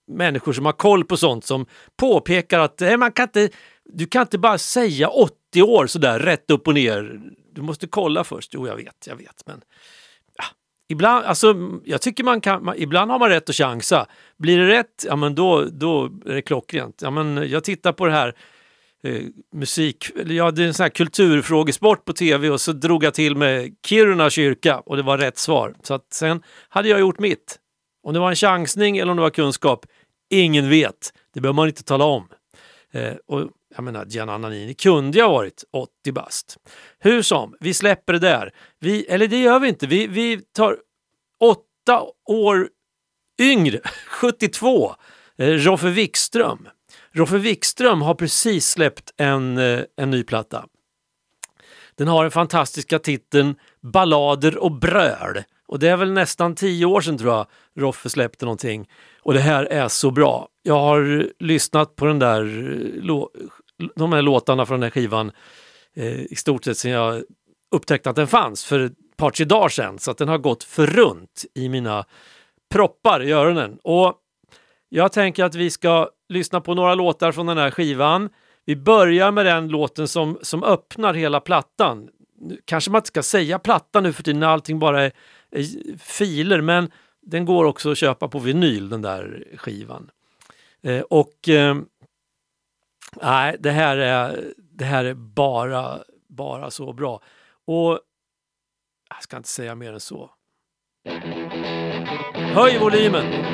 människor 0.08 0.52
som 0.52 0.66
har 0.66 0.72
koll 0.72 1.04
på 1.04 1.16
sånt 1.16 1.44
som 1.44 1.66
påpekar 1.96 2.58
att 2.60 2.82
eh, 2.82 2.96
man 2.96 3.12
kan 3.12 3.24
inte, 3.24 3.48
du 3.84 4.06
kan 4.06 4.22
inte 4.22 4.38
bara 4.38 4.58
säga 4.58 5.08
80 5.08 5.62
år 5.62 5.86
sådär 5.86 6.18
rätt 6.18 6.50
upp 6.50 6.68
och 6.68 6.74
ner. 6.74 7.20
Du 7.54 7.62
måste 7.62 7.86
kolla 7.86 8.24
först. 8.24 8.54
Jo, 8.54 8.66
jag 8.66 8.76
vet, 8.76 9.06
jag 9.06 9.16
vet, 9.16 9.42
men 9.46 9.62
Ibland, 10.92 11.24
alltså, 11.24 11.54
jag 11.84 12.02
tycker 12.02 12.24
man 12.24 12.40
kan, 12.40 12.64
man, 12.64 12.74
ibland 12.78 13.10
har 13.10 13.18
man 13.18 13.28
rätt 13.28 13.48
att 13.48 13.54
chansa. 13.54 14.06
Blir 14.38 14.58
det 14.58 14.66
rätt, 14.66 15.04
ja 15.06 15.16
men 15.16 15.34
då, 15.34 15.64
då 15.64 16.04
är 16.04 16.34
det 16.34 16.42
klockrent. 16.42 17.02
Ja, 17.02 17.10
men 17.10 17.50
jag 17.50 17.64
tittar 17.64 17.92
på 17.92 18.06
det 18.06 18.12
här 18.12 18.34
eh, 19.04 19.22
musik, 19.54 20.10
eller 20.20 20.34
ja, 20.34 20.50
det 20.50 20.62
är 20.62 20.66
en 20.66 20.74
sån 20.74 20.84
här 20.84 20.90
kulturfrågesport 20.90 22.04
på 22.04 22.12
tv 22.12 22.50
och 22.50 22.60
så 22.60 22.72
drog 22.72 23.04
jag 23.04 23.14
till 23.14 23.36
med 23.36 23.76
Kiruna 23.86 24.30
kyrka 24.30 24.78
och 24.78 24.96
det 24.96 25.02
var 25.02 25.18
rätt 25.18 25.38
svar. 25.38 25.74
Så 25.82 25.94
att 25.94 26.12
sen 26.12 26.42
hade 26.68 26.88
jag 26.88 27.00
gjort 27.00 27.18
mitt. 27.18 27.58
Om 28.02 28.14
det 28.14 28.20
var 28.20 28.30
en 28.30 28.36
chansning 28.36 28.98
eller 28.98 29.10
om 29.10 29.16
det 29.16 29.22
var 29.22 29.30
kunskap, 29.30 29.86
ingen 30.30 30.68
vet. 30.68 31.12
Det 31.34 31.40
behöver 31.40 31.56
man 31.56 31.68
inte 31.68 31.82
tala 31.82 32.04
om. 32.04 32.28
Eh, 32.92 33.14
och 33.26 33.50
jag 33.76 33.84
menar, 33.84 34.06
Gianna 34.06 34.38
Nannini 34.38 34.74
kunde 34.74 35.18
ju 35.18 35.24
ha 35.24 35.32
varit 35.32 35.64
80 35.70 36.12
bast. 36.12 36.56
Hur 36.98 37.22
som, 37.22 37.56
vi 37.60 37.74
släpper 37.74 38.12
det 38.12 38.18
där. 38.18 38.52
Vi, 38.80 39.04
eller 39.04 39.28
det 39.28 39.40
gör 39.40 39.60
vi 39.60 39.68
inte. 39.68 39.86
Vi, 39.86 40.06
vi 40.06 40.40
tar 40.40 40.78
åtta 41.40 42.02
år 42.24 42.68
yngre, 43.40 43.80
72, 44.06 44.94
eh, 45.38 45.46
Roffe 45.46 45.88
Wikström. 45.88 46.68
Roffe 47.12 47.38
Wikström 47.38 48.02
har 48.02 48.14
precis 48.14 48.68
släppt 48.68 49.12
en, 49.16 49.58
eh, 49.58 49.80
en 49.96 50.10
ny 50.10 50.22
platta. 50.22 50.66
Den 51.94 52.08
har 52.08 52.22
den 52.22 52.30
fantastiska 52.30 52.98
titeln 52.98 53.54
Ballader 53.80 54.58
och 54.58 54.72
bröl. 54.72 55.42
Och 55.66 55.78
det 55.78 55.88
är 55.88 55.96
väl 55.96 56.12
nästan 56.12 56.54
tio 56.54 56.86
år 56.86 57.00
sedan 57.00 57.18
tror 57.18 57.32
jag 57.32 57.46
Roffe 57.78 58.10
släppte 58.10 58.44
någonting. 58.44 58.88
Och 59.22 59.34
det 59.34 59.40
här 59.40 59.64
är 59.64 59.88
så 59.88 60.10
bra. 60.10 60.48
Jag 60.62 60.80
har 60.80 61.28
lyssnat 61.38 61.96
på 61.96 62.06
den 62.06 62.18
där, 62.18 62.42
eh, 63.06 63.24
de 63.96 64.12
här 64.12 64.22
låtarna 64.22 64.66
från 64.66 64.80
den 64.80 64.82
här 64.82 64.90
skivan 64.90 65.32
eh, 65.94 66.20
i 66.20 66.36
stort 66.36 66.64
sett 66.64 66.78
sedan 66.78 66.92
jag 66.92 67.22
upptäckte 67.74 68.10
att 68.10 68.16
den 68.16 68.26
fanns 68.26 68.64
för 68.64 68.80
ett 68.80 68.92
par, 69.16 69.30
tre 69.30 69.44
dagar 69.44 69.68
sedan. 69.68 69.98
Så 69.98 70.10
att 70.10 70.18
den 70.18 70.28
har 70.28 70.38
gått 70.38 70.64
för 70.64 70.86
runt 70.86 71.44
i 71.54 71.68
mina 71.68 72.04
proppar 72.70 73.22
i 73.22 73.32
öronen. 73.32 73.78
Och 73.82 74.14
jag 74.88 75.12
tänker 75.12 75.44
att 75.44 75.54
vi 75.54 75.70
ska 75.70 76.08
lyssna 76.28 76.60
på 76.60 76.74
några 76.74 76.94
låtar 76.94 77.32
från 77.32 77.46
den 77.46 77.58
här 77.58 77.70
skivan. 77.70 78.28
Vi 78.64 78.76
börjar 78.76 79.32
med 79.32 79.46
den 79.46 79.68
låten 79.68 80.08
som, 80.08 80.38
som 80.42 80.64
öppnar 80.64 81.14
hela 81.14 81.40
plattan. 81.40 82.08
Kanske 82.64 82.90
man 82.90 82.98
inte 82.98 83.08
ska 83.08 83.22
säga 83.22 83.58
platta 83.58 84.00
nu 84.00 84.12
för 84.12 84.22
tiden 84.22 84.40
när 84.40 84.46
allting 84.46 84.78
bara 84.78 85.02
är, 85.02 85.12
är 85.50 85.98
filer, 85.98 86.60
men 86.60 86.90
den 87.22 87.44
går 87.44 87.64
också 87.64 87.90
att 87.90 87.98
köpa 87.98 88.28
på 88.28 88.38
vinyl, 88.38 88.88
den 88.88 89.02
där 89.02 89.44
skivan. 89.56 90.10
Eh, 90.82 91.00
och 91.00 91.48
eh, 91.48 91.76
nej, 93.22 93.56
det 93.60 93.70
här 93.70 93.96
är, 93.96 94.52
det 94.56 94.84
här 94.84 95.04
är 95.04 95.14
bara, 95.14 95.98
bara 96.28 96.70
så 96.70 96.92
bra. 96.92 97.22
Och 97.66 98.00
jag 99.08 99.22
ska 99.22 99.36
inte 99.36 99.48
säga 99.48 99.74
mer 99.74 99.92
än 99.92 100.00
så. 100.00 100.30
Höj 102.34 102.78
volymen! 102.78 103.51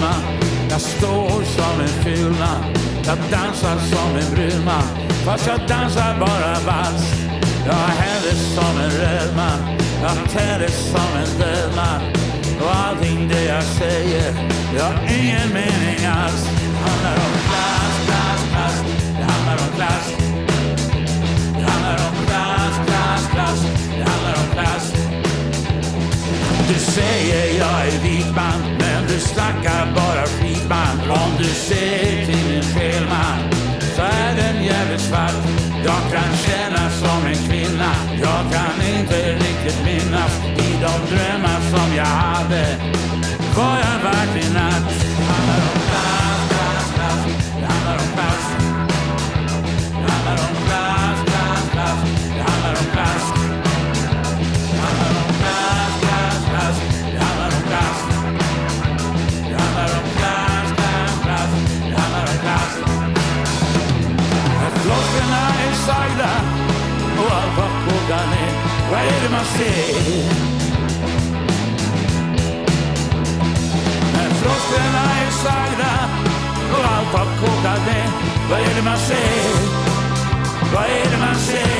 En 0.00 0.48
jag 0.70 0.80
står 0.80 1.42
som 1.44 1.80
en 1.80 1.88
ful 1.88 2.30
man. 2.30 2.74
Jag 3.06 3.18
dansar 3.30 3.78
som 3.78 4.16
en 4.16 4.34
brud 4.34 4.64
fast 5.24 5.46
jag 5.46 5.60
dansar 5.68 6.18
bara 6.20 6.54
vals. 6.66 7.04
Jag 7.66 7.74
händer 7.74 8.34
som 8.54 8.80
en 8.84 8.90
röd 8.90 9.36
man, 9.36 9.76
jag 10.02 10.30
tänder 10.30 10.68
som 10.68 11.10
en 11.22 11.38
död 11.38 11.70
man. 11.76 12.00
Och 12.60 12.74
allting 12.76 13.28
det 13.28 13.44
jag 13.44 13.62
säger, 13.62 14.32
det 14.72 14.82
har 14.82 14.94
ingen 15.18 15.48
mening 15.52 16.06
alls. 16.06 16.44
Det 16.44 16.88
handlar 16.88 17.14
om 17.26 17.32
klass, 17.48 17.94
klass, 18.06 18.40
klass. 18.50 18.82
Det 19.18 19.24
handlar 19.32 19.54
om 19.66 19.72
klass. 19.76 20.12
Det 21.58 21.64
handlar 21.70 22.08
om 22.08 22.26
klass, 22.26 22.74
klass, 22.86 23.28
klass. 23.32 23.60
Det 23.96 24.10
handlar 24.10 24.34
om 24.42 24.52
klass. 24.52 25.07
Du 26.68 26.74
säger 26.74 27.58
jag 27.58 27.86
är 27.86 27.98
vit 28.02 28.36
man, 28.36 28.60
men 28.78 29.06
du 29.06 29.18
snackar 29.20 29.94
bara 29.94 30.26
skit 30.26 30.68
man. 30.68 31.10
Om 31.10 31.30
du 31.38 31.44
ser 31.44 32.26
till 32.26 32.44
min 32.50 32.62
själ 32.62 33.04
man, 33.08 33.38
så 33.96 34.02
är 34.02 34.36
den 34.36 34.64
jävligt 34.64 35.00
svart. 35.00 35.34
Jag 35.84 36.02
kan 36.12 36.36
känna 36.46 36.90
som 36.90 37.26
en 37.26 37.48
kvinna, 37.48 37.92
jag 38.20 38.52
kan 38.52 38.98
inte 38.98 39.32
riktigt 39.32 39.84
minnas 39.84 40.32
i 40.44 40.72
de 40.72 41.14
drömmar 41.14 41.60
som 41.70 41.96
jag 41.96 42.04
hade. 42.04 42.76
Var 43.56 43.76
jag 43.86 43.98
verkligen 44.10 44.52
natt? 44.52 44.88
Handlar 45.28 45.60
om 45.72 45.78
klass, 45.88 46.47
Vad 68.98 69.06
är 69.06 69.22
det 69.22 69.30
man 69.30 69.44
ser? 69.44 69.94
När 74.12 74.30
frösterna 74.30 75.02
är 75.20 75.30
sagda 75.30 76.10
och 76.72 76.84
allt 76.84 77.08
har 77.08 77.26
kokat 77.40 77.86
ner 77.86 78.08
Vad 78.50 78.60
är 78.60 78.74
det 78.76 78.82
man 78.82 78.98
ser? 78.98 79.78
Vad 80.74 80.84
är 80.84 81.10
det 81.10 81.18
man 81.18 81.34
ser? 81.34 81.77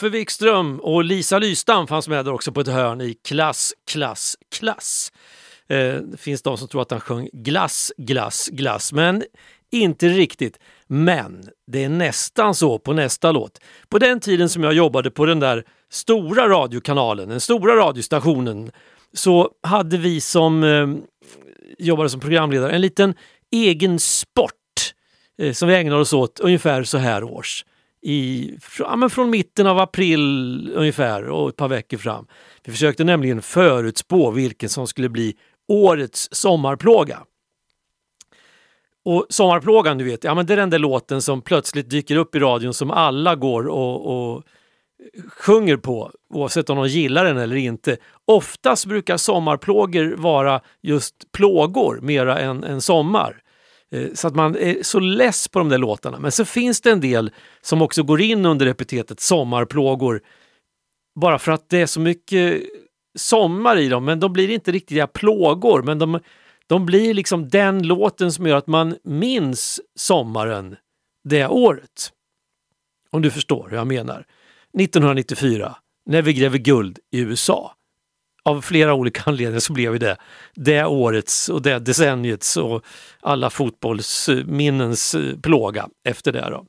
Uffe 0.00 0.08
Wikström 0.08 0.80
och 0.80 1.04
Lisa 1.04 1.38
Lystam 1.38 1.86
fanns 1.86 2.08
med 2.08 2.24
där 2.24 2.32
också 2.32 2.52
på 2.52 2.60
ett 2.60 2.68
hörn 2.68 3.00
i 3.00 3.14
Klass, 3.14 3.74
klass, 3.90 4.36
klass. 4.54 5.12
Eh, 5.68 5.94
det 5.94 6.16
finns 6.16 6.42
de 6.42 6.58
som 6.58 6.68
tror 6.68 6.82
att 6.82 6.90
han 6.90 7.00
sjöng 7.00 7.28
glass, 7.32 7.92
glass, 7.96 8.48
glass, 8.52 8.92
men 8.92 9.22
inte 9.70 10.08
riktigt. 10.08 10.58
Men 10.86 11.44
det 11.66 11.84
är 11.84 11.88
nästan 11.88 12.54
så 12.54 12.78
på 12.78 12.92
nästa 12.92 13.32
låt. 13.32 13.60
På 13.88 13.98
den 13.98 14.20
tiden 14.20 14.48
som 14.48 14.64
jag 14.64 14.72
jobbade 14.72 15.10
på 15.10 15.26
den 15.26 15.40
där 15.40 15.64
stora 15.90 16.48
radiokanalen, 16.48 17.28
den 17.28 17.40
stora 17.40 17.76
radiostationen, 17.76 18.70
så 19.12 19.50
hade 19.62 19.96
vi 19.96 20.20
som 20.20 20.64
eh, 20.64 20.88
jobbade 21.78 22.10
som 22.10 22.20
programledare 22.20 22.72
en 22.72 22.80
liten 22.80 23.14
egen 23.50 23.98
sport 23.98 24.54
eh, 25.38 25.52
som 25.52 25.68
vi 25.68 25.74
ägnade 25.74 26.00
oss 26.00 26.12
åt 26.12 26.40
ungefär 26.40 26.82
så 26.82 26.98
här 26.98 27.24
års. 27.24 27.64
I, 28.02 28.50
ja, 28.78 28.96
men 28.96 29.10
från 29.10 29.30
mitten 29.30 29.66
av 29.66 29.78
april 29.78 30.72
ungefär 30.74 31.28
och 31.28 31.48
ett 31.48 31.56
par 31.56 31.68
veckor 31.68 31.98
fram. 31.98 32.26
Vi 32.64 32.72
försökte 32.72 33.04
nämligen 33.04 33.42
förutspå 33.42 34.30
vilken 34.30 34.68
som 34.68 34.86
skulle 34.86 35.08
bli 35.08 35.36
årets 35.68 36.28
sommarplåga. 36.32 37.18
Och 39.04 39.26
Sommarplågan, 39.28 39.98
du 39.98 40.04
vet, 40.04 40.24
ja, 40.24 40.34
men 40.34 40.46
det 40.46 40.52
är 40.52 40.56
den 40.56 40.70
där 40.70 40.78
låten 40.78 41.22
som 41.22 41.42
plötsligt 41.42 41.90
dyker 41.90 42.16
upp 42.16 42.34
i 42.34 42.38
radion 42.38 42.74
som 42.74 42.90
alla 42.90 43.34
går 43.34 43.68
och, 43.68 44.06
och 44.06 44.42
sjunger 45.28 45.76
på, 45.76 46.12
oavsett 46.34 46.70
om 46.70 46.76
de 46.76 46.88
gillar 46.88 47.24
den 47.24 47.36
eller 47.36 47.56
inte. 47.56 47.96
Oftast 48.24 48.86
brukar 48.86 49.16
sommarplågor 49.16 50.16
vara 50.16 50.60
just 50.82 51.32
plågor 51.32 52.00
mera 52.02 52.38
än, 52.38 52.64
än 52.64 52.80
sommar. 52.80 53.42
Eh, 53.94 54.08
så 54.14 54.28
att 54.28 54.34
man 54.34 54.56
är 54.56 54.82
så 54.82 55.00
less 55.00 55.48
på 55.48 55.58
de 55.58 55.68
där 55.68 55.78
låtarna. 55.78 56.18
Men 56.18 56.32
så 56.32 56.44
finns 56.44 56.80
det 56.80 56.90
en 56.90 57.00
del 57.00 57.30
som 57.60 57.82
också 57.82 58.02
går 58.02 58.20
in 58.20 58.46
under 58.46 58.66
epitetet 58.66 59.20
sommarplågor 59.20 60.22
bara 61.20 61.38
för 61.38 61.52
att 61.52 61.68
det 61.68 61.80
är 61.80 61.86
så 61.86 62.00
mycket 62.00 62.62
sommar 63.18 63.76
i 63.76 63.88
dem. 63.88 64.04
Men 64.04 64.20
de 64.20 64.32
blir 64.32 64.50
inte 64.50 64.72
riktiga 64.72 65.06
plågor. 65.06 65.82
Men 65.82 65.98
de, 65.98 66.20
de 66.66 66.86
blir 66.86 67.14
liksom 67.14 67.48
den 67.48 67.82
låten 67.82 68.32
som 68.32 68.46
gör 68.46 68.56
att 68.56 68.66
man 68.66 68.96
minns 69.04 69.80
sommaren 69.98 70.76
det 71.28 71.46
året. 71.46 72.12
Om 73.10 73.22
du 73.22 73.30
förstår 73.30 73.68
hur 73.68 73.76
jag 73.76 73.86
menar. 73.86 74.26
1994, 74.78 75.76
när 76.06 76.22
vi 76.22 76.32
gräver 76.32 76.58
guld 76.58 76.98
i 77.10 77.18
USA. 77.18 77.74
Av 78.42 78.60
flera 78.60 78.94
olika 78.94 79.22
anledningar 79.26 79.60
så 79.60 79.72
blev 79.72 79.98
det 79.98 80.16
det 80.54 80.84
årets 80.84 81.48
och 81.48 81.62
det 81.62 81.78
decenniets 81.78 82.56
och 82.56 82.84
alla 83.20 83.50
fotbollsminnens 83.50 85.14
eh, 85.14 85.38
plåga 85.42 85.88
efter 86.04 86.32
det. 86.32 86.50
Då. 86.50 86.66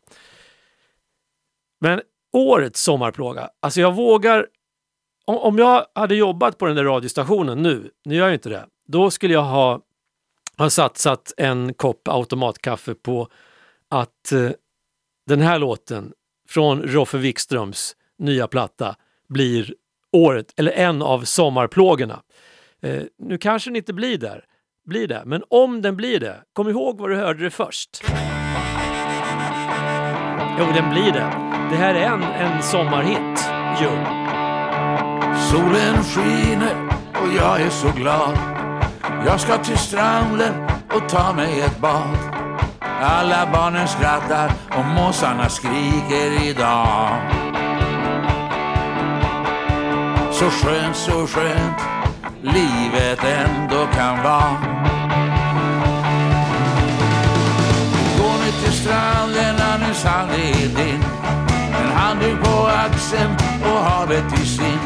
Men 1.79 2.01
årets 2.34 2.81
sommarplåga, 2.81 3.49
alltså 3.60 3.81
jag 3.81 3.95
vågar... 3.95 4.47
Om, 5.25 5.38
om 5.38 5.57
jag 5.57 5.86
hade 5.95 6.15
jobbat 6.15 6.57
på 6.57 6.65
den 6.65 6.75
där 6.75 6.84
radiostationen 6.84 7.62
nu, 7.62 7.91
nu 8.05 8.15
gör 8.15 8.25
jag 8.25 8.36
inte 8.36 8.49
det, 8.49 8.65
då 8.88 9.12
skulle 9.12 9.34
jag 9.34 9.43
ha, 9.43 9.81
ha 10.57 10.69
satsat 10.69 11.34
en 11.38 11.73
kopp 11.73 12.07
automatkaffe 12.07 12.95
på 12.95 13.27
att 13.89 14.31
eh, 14.31 14.51
den 15.27 15.41
här 15.41 15.60
låten 15.60 16.13
från 16.49 16.81
Roffe 16.81 17.17
Wikströms 17.17 17.95
nya 18.17 18.47
platta 18.47 18.95
blir 19.29 19.75
året, 20.12 20.54
eller 20.58 20.71
en 20.71 21.02
av 21.02 21.24
sommarplågorna. 21.24 22.21
Eh, 22.84 23.02
nu 23.19 23.38
kanske 23.38 23.69
den 23.69 23.76
inte 23.76 23.93
blir 23.93 24.17
där, 24.17 24.43
blir 24.86 25.08
det, 25.08 25.24
men 25.26 25.43
om 25.50 25.82
den 25.82 25.97
blir 25.97 26.19
det, 26.19 26.36
kom 26.54 26.69
ihåg 26.69 26.97
var 26.97 27.10
du 27.10 27.15
hörde 27.15 27.43
det 27.43 27.52
först. 27.52 28.04
Jo, 30.60 30.65
den 30.74 30.89
blir 30.89 31.12
det. 31.12 31.32
Det 31.69 31.78
här 31.78 31.95
är 31.95 32.06
en, 32.06 32.24
en 32.24 32.63
sommarhit. 32.63 33.45
Jo. 33.82 34.21
Solen 35.52 36.04
skiner 36.04 36.76
och 37.13 37.34
jag 37.38 37.62
är 37.62 37.69
så 37.69 37.91
glad 37.91 38.38
Jag 39.26 39.39
ska 39.41 39.58
till 39.58 39.78
stranden 39.78 40.54
och 40.89 41.10
ta 41.10 41.34
mig 41.34 41.62
ett 41.62 41.80
bad 41.80 42.17
Alla 43.02 43.50
barnen 43.54 43.88
skrattar 43.88 44.52
och 44.69 44.86
måsarna 44.86 45.50
skriker 45.50 46.50
idag 46.50 47.50
så 50.41 50.49
skönt, 50.49 50.95
så 50.95 51.27
skönt 51.27 51.82
livet 52.41 53.23
ändå 53.23 53.86
kan 53.93 54.23
vara. 54.23 54.58
Gå 58.17 58.30
nu 58.43 58.51
till 58.63 58.73
stranden, 58.73 59.56
ja, 60.04 60.12
är 60.34 60.67
din. 60.75 61.04
En 61.84 61.91
handduk 61.97 62.43
på 62.43 62.67
axeln 62.67 63.36
och 63.63 63.84
havet 63.84 64.41
i 64.41 64.45
sin 64.45 64.80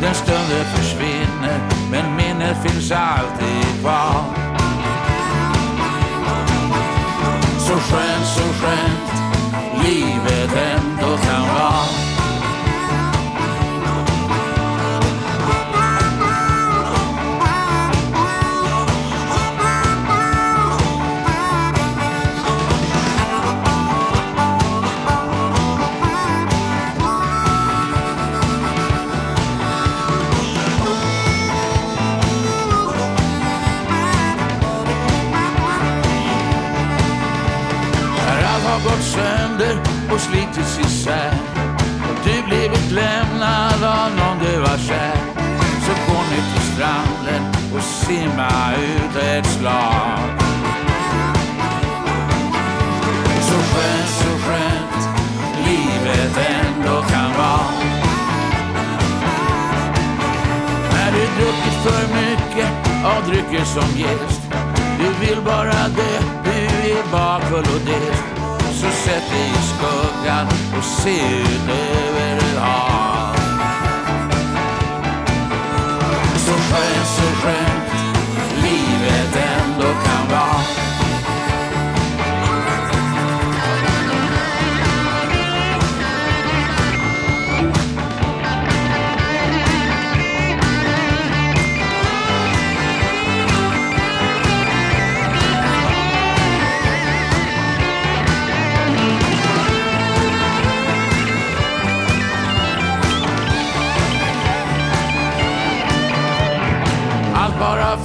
Den 0.00 0.14
stunden 0.14 0.64
försvinner, 0.74 1.60
men 1.90 2.16
minnet 2.16 2.56
finns 2.62 2.92
alltid 2.92 3.80
kvar. 3.80 4.24
Så 7.58 7.74
skönt, 7.74 8.26
så 8.26 8.42
skönt 8.42 9.12
livet 9.84 10.52
ändå 10.52 11.16
kan 11.16 11.54
vara. 11.54 12.09
Sönder 39.60 39.78
och 40.12 40.20
slitits 40.20 40.78
isär. 40.78 41.32
Och 42.10 42.16
du 42.24 42.42
blivit 42.48 42.90
lämnad 42.90 43.84
av 43.84 44.10
någon 44.16 44.38
du 44.38 44.60
var 44.60 44.78
kär. 44.78 45.16
Så 45.80 45.92
gå 46.06 46.18
ner 46.18 46.52
till 46.52 46.72
stranden 46.74 47.42
och 47.74 47.82
simma 47.82 48.74
ut 48.74 49.22
ett 49.22 49.46
slag. 49.46 50.18
Så 53.40 53.56
skönt, 53.56 54.08
så 54.08 54.38
skönt 54.48 55.08
livet 55.66 56.36
ändå 56.36 57.02
kan 57.02 57.32
vara. 57.38 57.70
När 60.92 61.12
du 61.12 61.18
druckit 61.18 61.78
för 61.84 62.14
mycket 62.14 62.70
av 63.04 63.28
drycker 63.28 63.64
som 63.64 63.98
gäst. 63.98 64.40
Du 64.98 65.26
vill 65.26 65.42
bara 65.44 65.88
dö, 65.88 66.18
du 66.44 66.90
är 66.90 67.12
bakfull 67.12 67.74
och 67.74 67.80
dest. 67.86 68.39
Så 68.80 68.86
sätt 68.86 69.30
dig 69.30 69.50
i 69.50 69.62
skuggan 69.62 70.46
och 70.78 70.84
se 70.84 71.10
ut 71.10 71.68
över 71.68 72.36
ett 72.36 72.58
hav. 72.58 73.34
Så 76.36 76.52
skönt, 76.52 77.06
så 77.06 77.22
skönt. 77.22 77.59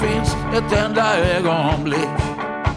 Finns 0.08 0.36
ett 0.54 0.86
enda 0.86 1.18
ögonblick. 1.18 2.10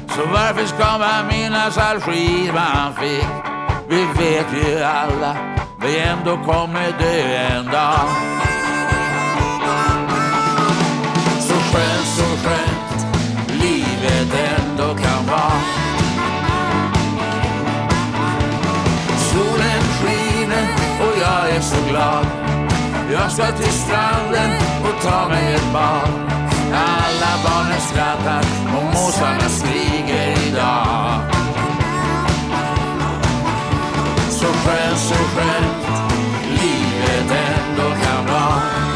Så 0.09 0.21
varför 0.33 0.67
ska 0.67 0.99
man 0.99 1.27
minnas 1.29 1.79
all 1.79 2.01
skit 2.01 2.55
man 2.55 2.95
fick? 2.95 3.27
Vi 3.89 4.05
vet 4.05 4.47
ju 4.53 4.83
alla 4.83 5.37
vi 5.83 5.99
ändå 5.99 6.37
kommer 6.37 6.93
dö 6.99 7.37
en 7.37 7.65
dag. 7.65 8.09
Så 11.41 11.55
skönt, 11.55 12.07
så 12.07 12.49
skönt 12.49 13.07
livet 13.63 14.35
ändå 14.59 14.95
kan 14.95 15.27
vara. 15.27 15.61
Solen 19.19 19.83
skiner 20.01 20.69
och 21.01 21.19
jag 21.21 21.57
är 21.57 21.61
så 21.61 21.77
glad. 21.91 22.27
Jag 23.13 23.33
ska 23.33 23.47
till 23.47 23.73
stranden 23.73 24.51
och 24.83 25.03
ta 25.03 25.29
mig 25.29 25.55
ett 25.55 25.73
bad. 25.73 26.28
Alla 26.73 27.33
barnen 27.45 27.81
skrattar 27.81 28.45
och 28.77 28.85
måsarna 28.85 29.49
skriker 29.49 30.49
idag. 30.49 31.21
Så 34.31 34.47
skönt, 34.47 34.99
så 34.99 35.15
skönt 35.15 35.89
livet 36.51 37.31
ändå 37.31 37.91
kan 38.05 38.27
vara. 38.27 38.88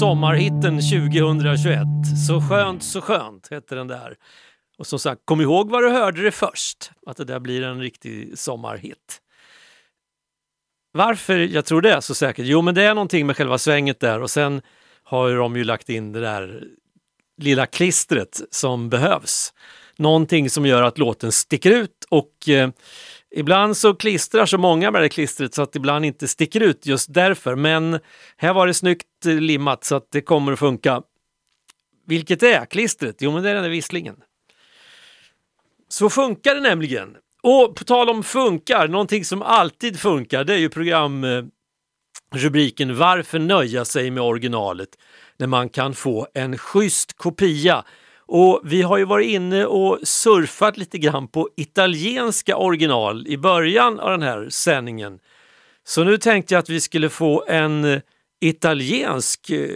Sommarhitten 0.00 0.80
2021. 0.80 1.78
Så 2.26 2.40
skönt, 2.40 2.82
så 2.82 3.00
skönt 3.00 3.48
hette 3.50 3.74
den 3.74 3.88
där. 3.88 4.16
Och 4.78 4.86
som 4.86 4.98
sagt, 4.98 5.22
kom 5.24 5.40
ihåg 5.40 5.70
var 5.70 5.82
du 5.82 5.90
hörde 5.90 6.22
det 6.22 6.30
först, 6.30 6.90
att 7.06 7.16
det 7.16 7.24
där 7.24 7.40
blir 7.40 7.62
en 7.62 7.80
riktig 7.80 8.38
sommarhit. 8.38 9.20
Varför 10.92 11.38
jag 11.38 11.64
tror 11.64 11.82
det 11.82 12.02
så 12.02 12.14
säkert? 12.14 12.46
Jo, 12.46 12.62
men 12.62 12.74
det 12.74 12.82
är 12.82 12.94
någonting 12.94 13.26
med 13.26 13.36
själva 13.36 13.58
svänget 13.58 14.00
där 14.00 14.22
och 14.22 14.30
sen 14.30 14.62
har 15.02 15.28
ju 15.28 15.36
de 15.36 15.56
ju 15.56 15.64
lagt 15.64 15.88
in 15.88 16.12
det 16.12 16.20
där 16.20 16.64
lilla 17.36 17.66
klistret 17.66 18.40
som 18.50 18.88
behövs. 18.88 19.52
Någonting 19.96 20.50
som 20.50 20.66
gör 20.66 20.82
att 20.82 20.98
låten 20.98 21.32
sticker 21.32 21.70
ut 21.70 22.06
och 22.08 22.48
eh, 22.48 22.70
ibland 23.30 23.76
så 23.76 23.94
klistrar 23.94 24.46
så 24.46 24.58
många 24.58 24.90
med 24.90 25.02
det 25.02 25.08
klistret 25.08 25.54
så 25.54 25.62
att 25.62 25.72
det 25.72 25.76
ibland 25.76 26.04
inte 26.04 26.28
sticker 26.28 26.60
ut 26.60 26.86
just 26.86 27.14
därför. 27.14 27.56
Men 27.56 28.00
här 28.36 28.54
var 28.54 28.66
det 28.66 28.74
snyggt 28.74 29.26
eh, 29.26 29.34
limmat 29.34 29.84
så 29.84 29.96
att 29.96 30.10
det 30.10 30.20
kommer 30.20 30.52
att 30.52 30.58
funka. 30.58 31.02
Vilket 32.06 32.42
är 32.42 32.64
klistret? 32.64 33.16
Jo, 33.18 33.32
men 33.32 33.42
det 33.42 33.50
är 33.50 33.54
den 33.54 33.62
där 33.62 33.70
visslingen. 33.70 34.16
Så 35.88 36.10
funkar 36.10 36.54
det 36.54 36.60
nämligen. 36.60 37.16
Och 37.42 37.76
på 37.76 37.84
tal 37.84 38.10
om 38.10 38.22
funkar, 38.22 38.88
någonting 38.88 39.24
som 39.24 39.42
alltid 39.42 40.00
funkar, 40.00 40.44
det 40.44 40.54
är 40.54 40.58
ju 40.58 40.68
programrubriken 40.68 42.90
eh, 42.90 42.96
Varför 42.96 43.38
nöja 43.38 43.84
sig 43.84 44.10
med 44.10 44.22
originalet 44.22 44.88
när 45.36 45.46
man 45.46 45.68
kan 45.68 45.94
få 45.94 46.28
en 46.34 46.58
schysst 46.58 47.16
kopia? 47.16 47.84
Och 48.32 48.60
vi 48.64 48.82
har 48.82 48.98
ju 48.98 49.04
varit 49.04 49.28
inne 49.28 49.66
och 49.66 49.98
surfat 50.02 50.76
lite 50.76 50.98
grann 50.98 51.28
på 51.28 51.48
italienska 51.56 52.56
original 52.56 53.26
i 53.26 53.36
början 53.36 54.00
av 54.00 54.10
den 54.10 54.22
här 54.22 54.48
sändningen. 54.50 55.18
Så 55.84 56.04
nu 56.04 56.18
tänkte 56.18 56.54
jag 56.54 56.58
att 56.58 56.68
vi 56.68 56.80
skulle 56.80 57.08
få 57.08 57.44
en 57.48 57.84
eh, 57.84 58.00
italiensk 58.40 59.50
eh, 59.50 59.68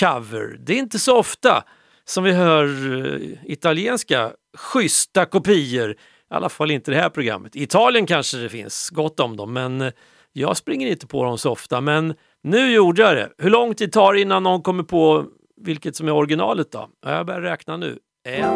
cover. 0.00 0.56
Det 0.60 0.72
är 0.72 0.78
inte 0.78 0.98
så 0.98 1.16
ofta 1.16 1.64
som 2.04 2.24
vi 2.24 2.32
hör 2.32 2.64
eh, 2.64 3.52
italienska 3.52 4.32
schyssta 4.56 5.24
kopior. 5.24 5.90
I 5.90 5.94
alla 6.30 6.48
fall 6.48 6.70
inte 6.70 6.90
det 6.90 6.96
här 6.96 7.10
programmet. 7.10 7.56
I 7.56 7.62
Italien 7.62 8.06
kanske 8.06 8.36
det 8.36 8.48
finns 8.48 8.90
gott 8.90 9.20
om 9.20 9.36
dem, 9.36 9.52
men 9.52 9.92
jag 10.32 10.56
springer 10.56 10.86
inte 10.86 11.06
på 11.06 11.24
dem 11.24 11.38
så 11.38 11.50
ofta. 11.50 11.80
Men 11.80 12.14
nu 12.42 12.72
gjorde 12.72 13.02
jag 13.02 13.16
det. 13.16 13.30
Hur 13.38 13.50
lång 13.50 13.74
tid 13.74 13.92
tar 13.92 14.12
det 14.12 14.20
innan 14.20 14.42
någon 14.42 14.62
kommer 14.62 14.82
på 14.82 15.26
vilket 15.60 15.96
som 15.96 16.08
är 16.08 16.12
originalet 16.12 16.72
då? 16.72 16.88
Jag 17.06 17.26
börjar 17.26 17.40
räkna 17.40 17.76
nu. 17.76 17.98
En, 18.28 18.50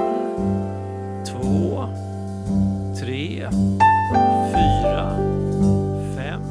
två, 1.27 1.89
tre, 3.01 3.49
fyra, 4.53 5.17
fem, 6.17 6.43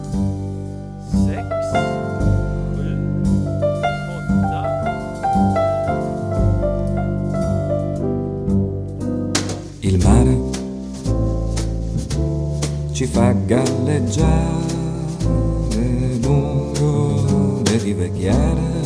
sex, 1.28 1.46
sju, 2.76 2.98
åtta, 4.18 4.66
Il 9.82 10.04
mare 10.04 10.36
ci 12.94 13.08
fa 13.08 13.34
galleggiare 13.34 14.62
lungo 16.22 17.62
le 17.66 17.78
rive 17.78 18.12
chiare, 18.18 18.81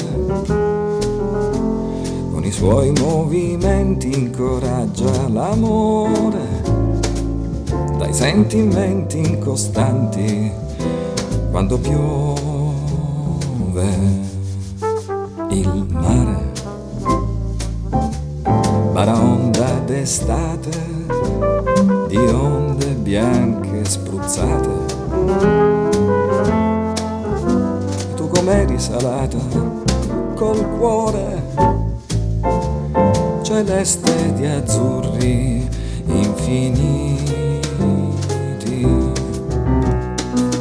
suoi 2.56 2.94
movimenti 3.02 4.18
incoraggia 4.18 5.28
l'amore, 5.28 6.64
dai 7.98 8.14
sentimenti 8.14 9.18
incostanti 9.18 10.50
quando 11.52 11.78
piove 11.78 12.24
il 15.50 15.86
mare, 15.90 16.52
baraonda 18.94 19.80
d'estate 19.86 20.72
di 22.08 22.16
onde 22.16 22.86
bianche 22.94 23.84
spruzzate. 23.84 24.94
Tu 28.16 28.28
com'eri 28.30 28.80
salata 28.80 29.40
col 30.36 30.66
cuore 30.78 31.85
celeste 33.42 34.34
di 34.34 34.46
azzurri 34.46 35.68
infiniti. 36.08 37.24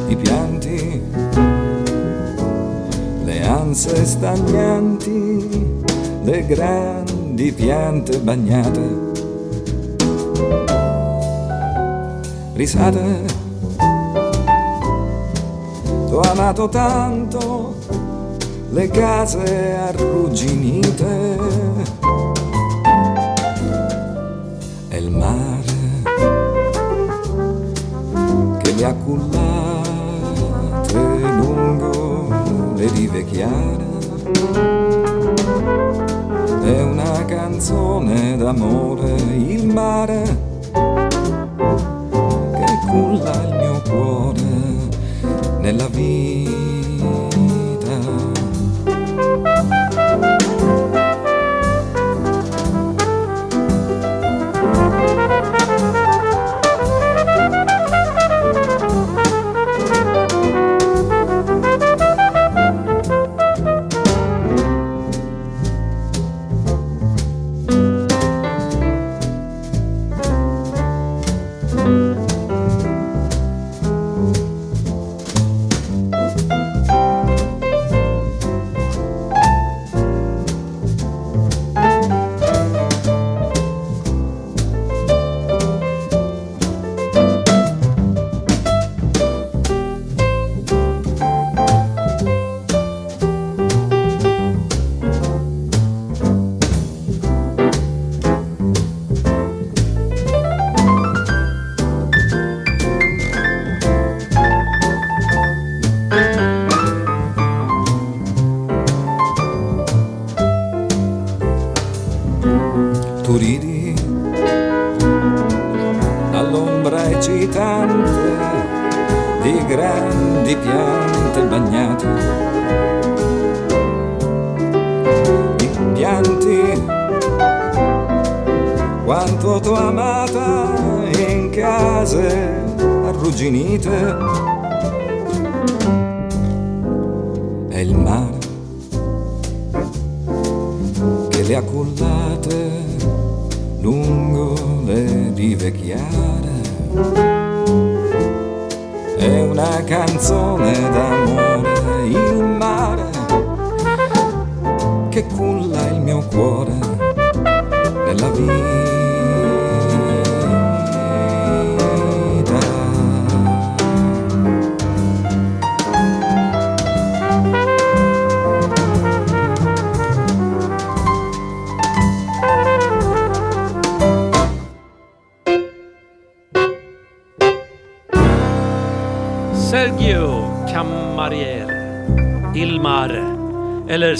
I 0.07 0.15
pianti, 0.15 1.01
le 3.23 3.45
anse 3.45 4.05
stagnanti, 4.05 5.83
le 6.23 6.45
grandi 6.45 7.51
piante 7.51 8.19
bagnate. 8.19 9.13
Risate, 12.53 13.25
t'ho 16.07 16.19
amato 16.21 16.69
tanto, 16.69 17.75
le 18.75 18.89
case 18.89 19.77
arrugginite 19.87 21.37
e 24.89 24.97
il 24.97 25.11
mare 25.11 25.63
che 28.61 28.73
le 28.73 28.85
ha 28.85 28.93
cullate 28.93 30.03
lungo 31.39 32.27
le 32.75 32.87
rive 32.89 33.23
chiare. 33.23 33.83
È 36.61 36.81
una 36.81 37.23
canzone 37.23 38.35
d'amore, 38.35 39.15
il 39.37 39.67
mare 39.67 40.14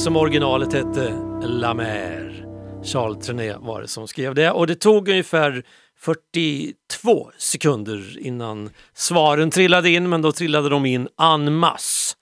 som 0.06 0.16
originalet 0.16 0.74
hette, 0.74 1.14
La 1.41 1.74
Mer. 1.74 2.45
Charles 2.84 3.26
Trenet 3.26 3.58
var 3.60 3.82
det 3.82 3.88
som 3.88 4.08
skrev 4.08 4.36
det 4.36 4.51
och 4.51 4.68
det 4.68 4.76
tog 4.76 5.10
ungefär 5.10 5.64
42 5.99 7.32
sekunder 7.38 8.20
innan 8.20 8.70
svaren 8.93 9.51
trillade 9.51 9.89
in, 9.89 10.10
men 10.10 10.22
då 10.22 10.32
trillade 10.32 10.70
de 10.70 10.86
in 10.86 11.08
en 11.22 11.56
masse. 11.56 12.16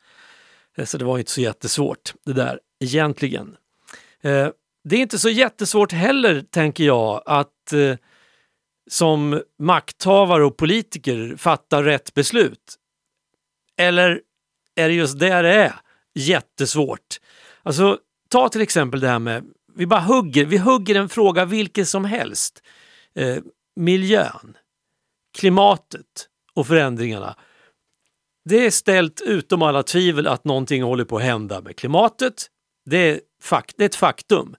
Eh, 0.77 0.85
så 0.85 0.97
det 0.97 1.05
var 1.05 1.17
inte 1.17 1.31
så 1.31 1.41
jättesvårt 1.41 2.13
det 2.25 2.33
där 2.33 2.59
egentligen. 2.79 3.55
Eh, 4.21 4.47
det 4.83 4.95
är 4.95 5.01
inte 5.01 5.19
så 5.19 5.29
jättesvårt 5.29 5.91
heller, 5.91 6.41
tänker 6.41 6.83
jag, 6.83 7.23
att 7.25 7.73
eh, 7.73 7.95
som 8.89 9.41
makthavare 9.59 10.45
och 10.45 10.57
politiker 10.57 11.35
fatta 11.37 11.83
rätt 11.83 12.13
beslut. 12.13 12.75
Eller 13.77 14.21
är 14.75 14.87
det 14.87 14.95
just 14.95 15.19
det 15.19 15.41
det 15.41 15.53
är 15.53 15.73
jättesvårt? 16.13 17.19
Alltså, 17.63 17.97
ta 18.29 18.49
till 18.49 18.61
exempel 18.61 18.99
det 18.99 19.07
här 19.07 19.19
med, 19.19 19.43
vi 19.75 19.85
bara 19.85 19.99
hugger, 19.99 20.45
vi 20.45 20.57
hugger 20.57 20.95
en 20.95 21.09
fråga 21.09 21.45
vilken 21.45 21.85
som 21.85 22.05
helst. 22.05 22.63
Eh, 23.15 23.37
miljön, 23.75 24.57
klimatet 25.37 26.29
och 26.53 26.67
förändringarna. 26.67 27.35
Det 28.45 28.65
är 28.65 28.71
ställt 28.71 29.21
utom 29.21 29.61
alla 29.61 29.83
tvivel 29.83 30.27
att 30.27 30.45
någonting 30.45 30.83
håller 30.83 31.05
på 31.05 31.17
att 31.17 31.23
hända 31.23 31.61
med 31.61 31.75
klimatet. 31.75 32.47
Det 32.85 32.97
är, 32.97 33.19
fakt, 33.41 33.77
det 33.77 33.83
är 33.83 33.85
ett 33.85 33.95
faktum. 33.95 34.55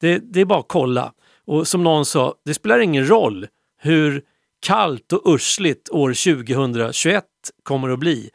Det, 0.00 0.18
det 0.18 0.40
är 0.40 0.44
bara 0.44 0.60
att 0.60 0.68
kolla. 0.68 1.12
Och 1.44 1.68
som 1.68 1.84
någon 1.84 2.06
sa, 2.06 2.34
det 2.44 2.54
spelar 2.54 2.78
ingen 2.78 3.08
roll 3.08 3.46
hur 3.78 4.22
kallt 4.60 5.12
och 5.12 5.22
ursligt 5.24 5.88
år 5.90 6.08
2021 6.08 7.24
kommer 7.62 7.88
att 7.88 7.98
bli. 7.98 8.30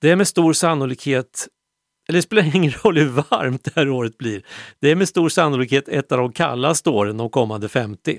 Det 0.00 0.10
är 0.10 0.16
med 0.16 0.28
stor 0.28 0.52
sannolikhet, 0.52 1.48
eller 2.10 2.18
det 2.18 2.22
spelar 2.22 2.56
ingen 2.56 2.72
roll 2.72 2.98
hur 2.98 3.08
varmt 3.30 3.64
det 3.64 3.72
här 3.76 3.88
året 3.88 4.18
blir. 4.18 4.42
Det 4.80 4.90
är 4.90 4.94
med 4.94 5.08
stor 5.08 5.28
sannolikhet 5.28 5.88
ett 5.88 6.12
av 6.12 6.18
de 6.18 6.32
kallaste 6.32 6.90
åren 6.90 7.16
de 7.16 7.30
kommande 7.30 7.68
50. 7.68 8.18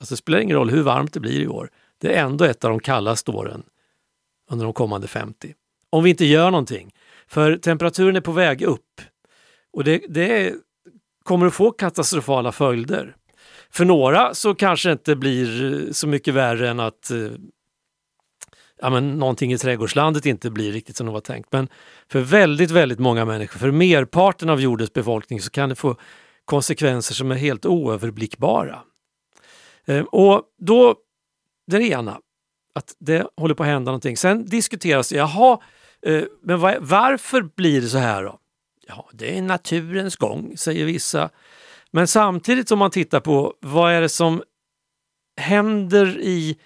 Alltså 0.00 0.12
det 0.12 0.16
spelar 0.16 0.38
ingen 0.38 0.56
roll 0.56 0.70
hur 0.70 0.82
varmt 0.82 1.12
det 1.12 1.20
blir 1.20 1.40
i 1.40 1.48
år. 1.48 1.70
Det 1.98 2.14
är 2.14 2.24
ändå 2.24 2.44
ett 2.44 2.64
av 2.64 2.70
de 2.70 2.80
kallaste 2.80 3.30
åren 3.30 3.62
under 4.50 4.64
de 4.64 4.72
kommande 4.72 5.08
50. 5.08 5.54
Om 5.90 6.04
vi 6.04 6.10
inte 6.10 6.24
gör 6.24 6.50
någonting. 6.50 6.94
För 7.26 7.56
temperaturen 7.56 8.16
är 8.16 8.20
på 8.20 8.32
väg 8.32 8.62
upp 8.62 9.00
och 9.72 9.84
det, 9.84 10.02
det 10.08 10.54
kommer 11.24 11.46
att 11.46 11.54
få 11.54 11.70
katastrofala 11.70 12.52
följder. 12.52 13.16
För 13.70 13.84
några 13.84 14.34
så 14.34 14.54
kanske 14.54 14.88
det 14.88 14.92
inte 14.92 15.16
blir 15.16 15.92
så 15.92 16.06
mycket 16.06 16.34
värre 16.34 16.68
än 16.68 16.80
att 16.80 17.10
eh, 17.10 17.18
ja, 18.80 18.90
men 18.90 19.18
någonting 19.18 19.52
i 19.52 19.58
trädgårdslandet 19.58 20.26
inte 20.26 20.50
blir 20.50 20.72
riktigt 20.72 20.96
som 20.96 21.06
det 21.06 21.12
var 21.12 21.20
tänkt. 21.20 21.52
Men 21.52 21.68
för 22.08 22.20
väldigt, 22.20 22.70
väldigt 22.70 22.98
många 22.98 23.24
människor, 23.24 23.58
för 23.58 23.70
merparten 23.70 24.50
av 24.50 24.60
jordens 24.60 24.92
befolkning 24.92 25.40
så 25.40 25.50
kan 25.50 25.68
det 25.68 25.74
få 25.74 25.96
konsekvenser 26.44 27.14
som 27.14 27.30
är 27.30 27.34
helt 27.34 27.66
oöverblickbara. 27.66 28.78
Eh, 29.86 30.04
och 30.04 30.42
då, 30.58 30.94
det 31.66 31.76
är 31.76 31.80
det 31.80 31.88
ena, 31.88 32.20
att 32.74 32.94
det 32.98 33.26
håller 33.36 33.54
på 33.54 33.62
att 33.62 33.68
hända 33.68 33.90
någonting. 33.90 34.16
Sen 34.16 34.46
diskuteras 34.46 35.08
det, 35.08 35.16
jaha, 35.16 35.58
eh, 36.02 36.22
men 36.42 36.60
varför 36.80 37.42
blir 37.42 37.80
det 37.80 37.88
så 37.88 37.98
här 37.98 38.24
då? 38.24 38.38
Ja, 38.86 39.08
det 39.12 39.38
är 39.38 39.42
naturens 39.42 40.16
gång, 40.16 40.56
säger 40.56 40.84
vissa. 40.84 41.30
Men 41.90 42.06
samtidigt 42.06 42.70
om 42.70 42.78
man 42.78 42.90
tittar 42.90 43.20
på 43.20 43.54
vad 43.60 43.92
är 43.92 44.00
det 44.00 44.08
som 44.08 44.42
händer 45.36 46.18
i 46.20 46.58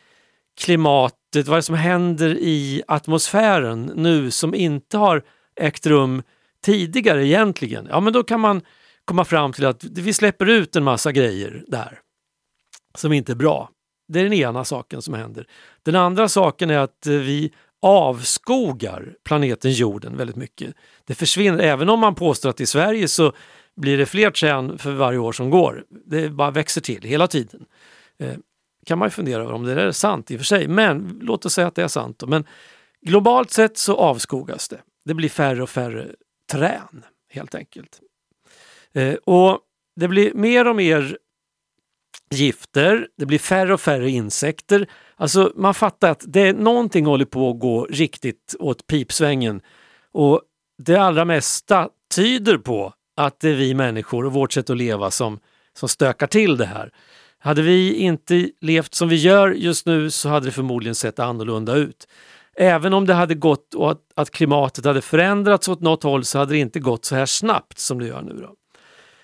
klimatet, 0.61 1.19
vad 1.37 1.49
är 1.49 1.57
det 1.57 1.63
som 1.63 1.75
händer 1.75 2.39
i 2.39 2.83
atmosfären 2.89 3.93
nu 3.95 4.31
som 4.31 4.55
inte 4.55 4.99
har 4.99 5.23
ägt 5.61 5.87
rum 5.87 6.23
tidigare 6.65 7.27
egentligen? 7.27 7.87
Ja, 7.91 8.01
men 8.01 8.13
då 8.13 8.23
kan 8.23 8.41
man 8.41 8.63
komma 9.05 9.25
fram 9.25 9.53
till 9.53 9.67
att 9.67 9.85
vi 9.85 10.13
släpper 10.13 10.47
ut 10.47 10.77
en 10.77 10.85
massa 10.85 11.13
grejer 11.13 11.65
där 11.67 11.99
som 12.95 13.13
inte 13.13 13.33
är 13.33 13.37
bra. 13.37 13.71
Det 14.09 14.21
är 14.21 14.25
den 14.25 14.33
ena 14.33 14.65
saken 14.65 15.03
som 15.03 15.15
händer. 15.15 15.47
Den 15.83 15.97
andra 15.97 16.29
saken 16.29 16.71
är 16.71 16.79
att 16.79 17.07
vi 17.07 17.53
avskogar 17.83 19.15
planeten 19.25 19.73
jorden 19.73 20.17
väldigt 20.17 20.37
mycket. 20.37 20.75
Det 21.05 21.15
försvinner, 21.15 21.59
även 21.59 21.89
om 21.89 22.01
man 22.01 22.15
påstår 22.15 22.51
att 22.51 22.61
i 22.61 22.67
Sverige 22.67 23.09
så 23.09 23.33
blir 23.77 23.99
det 23.99 24.07
fler 24.07 24.31
träd 24.31 24.81
för 24.81 24.93
varje 24.93 25.19
år 25.19 25.33
som 25.33 25.51
går. 25.51 25.85
Det 26.07 26.29
bara 26.29 26.51
växer 26.51 26.81
till 26.81 27.03
hela 27.03 27.27
tiden. 27.27 27.65
Eh, 28.19 28.35
kan 28.87 28.99
man 28.99 29.07
ju 29.07 29.11
fundera 29.11 29.43
över 29.43 29.53
om 29.53 29.65
det 29.65 29.83
är 29.83 29.93
sant 29.93 30.31
i 30.31 30.37
och 30.37 30.41
för 30.41 30.45
sig, 30.45 30.69
men 30.69 31.19
låt 31.23 31.47
oss 31.47 31.55
säga 31.55 31.67
att 31.67 31.75
det 31.75 31.83
är 31.83 31.89
sant. 31.89 32.19
Då. 32.19 32.27
Men 32.27 32.45
globalt 33.01 33.51
sett 33.51 33.79
så 33.79 33.97
avskogas 33.97 34.69
det. 34.69 34.81
Det 35.05 35.15
blir 35.15 35.29
färre 35.29 35.63
och 35.63 35.71
färre 35.71 36.09
trän 36.53 37.05
helt 37.31 37.55
enkelt. 37.55 38.01
Eh, 38.93 39.15
och 39.15 39.61
det 39.97 40.09
blir 40.09 40.35
mer 40.35 40.69
och 40.69 40.77
mer 40.77 41.19
gifter, 42.31 43.09
det 43.19 43.27
blir 43.27 43.39
färre 43.39 43.75
och 43.75 43.81
färre 43.81 44.11
insekter. 44.11 44.87
Alltså 45.17 45.53
man 45.57 45.75
fattar 45.75 46.11
att 46.11 46.25
det 46.27 46.41
är 46.41 46.55
någonting 46.55 47.07
håller 47.07 47.25
på 47.25 47.51
att 47.51 47.59
gå 47.59 47.85
riktigt 47.85 48.55
åt 48.59 48.87
pipsvängen. 48.87 49.61
Och 50.13 50.43
det 50.83 50.97
allra 50.97 51.25
mesta 51.25 51.89
tyder 52.15 52.59
på 52.59 52.95
att 53.17 53.41
det 53.41 53.51
är 53.51 53.55
vi 53.55 53.75
människor 53.75 54.27
och 54.27 54.33
vårt 54.33 54.53
sätt 54.53 54.71
att 54.71 54.77
leva 54.77 55.11
som, 55.11 55.39
som 55.79 55.89
stökar 55.89 56.27
till 56.27 56.57
det 56.57 56.67
här. 56.67 56.93
Hade 57.43 57.63
vi 57.63 57.95
inte 57.95 58.51
levt 58.61 58.95
som 58.95 59.09
vi 59.09 59.17
gör 59.17 59.51
just 59.51 59.87
nu 59.87 60.11
så 60.11 60.29
hade 60.29 60.47
det 60.47 60.53
förmodligen 60.53 60.95
sett 60.95 61.19
annorlunda 61.19 61.75
ut. 61.75 62.09
Även 62.57 62.95
om 62.95 63.07
det 63.07 63.15
hade 63.15 63.35
gått 63.35 63.75
och 63.75 63.91
att, 63.91 64.01
att 64.15 64.31
klimatet 64.31 64.85
hade 64.85 65.03
förändrats 65.03 65.69
åt 65.69 65.81
något 65.81 66.03
håll 66.03 66.25
så 66.25 66.39
hade 66.39 66.53
det 66.53 66.59
inte 66.59 66.81
gått 66.81 67.05
så 67.05 67.15
här 67.15 67.27
snabbt 67.27 67.79
som 67.79 67.99
det 67.99 68.07
gör 68.07 68.23
nu. 68.23 68.33
Då. 68.33 68.55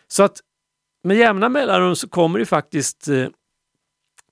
Så 0.09 0.23
att 0.23 0.41
med 1.05 1.17
jämna 1.17 1.49
mellanrum 1.49 1.97
så 1.97 2.09
kommer 2.09 2.39
det 2.39 2.47
faktiskt 2.47 3.09
eh, 3.09 3.27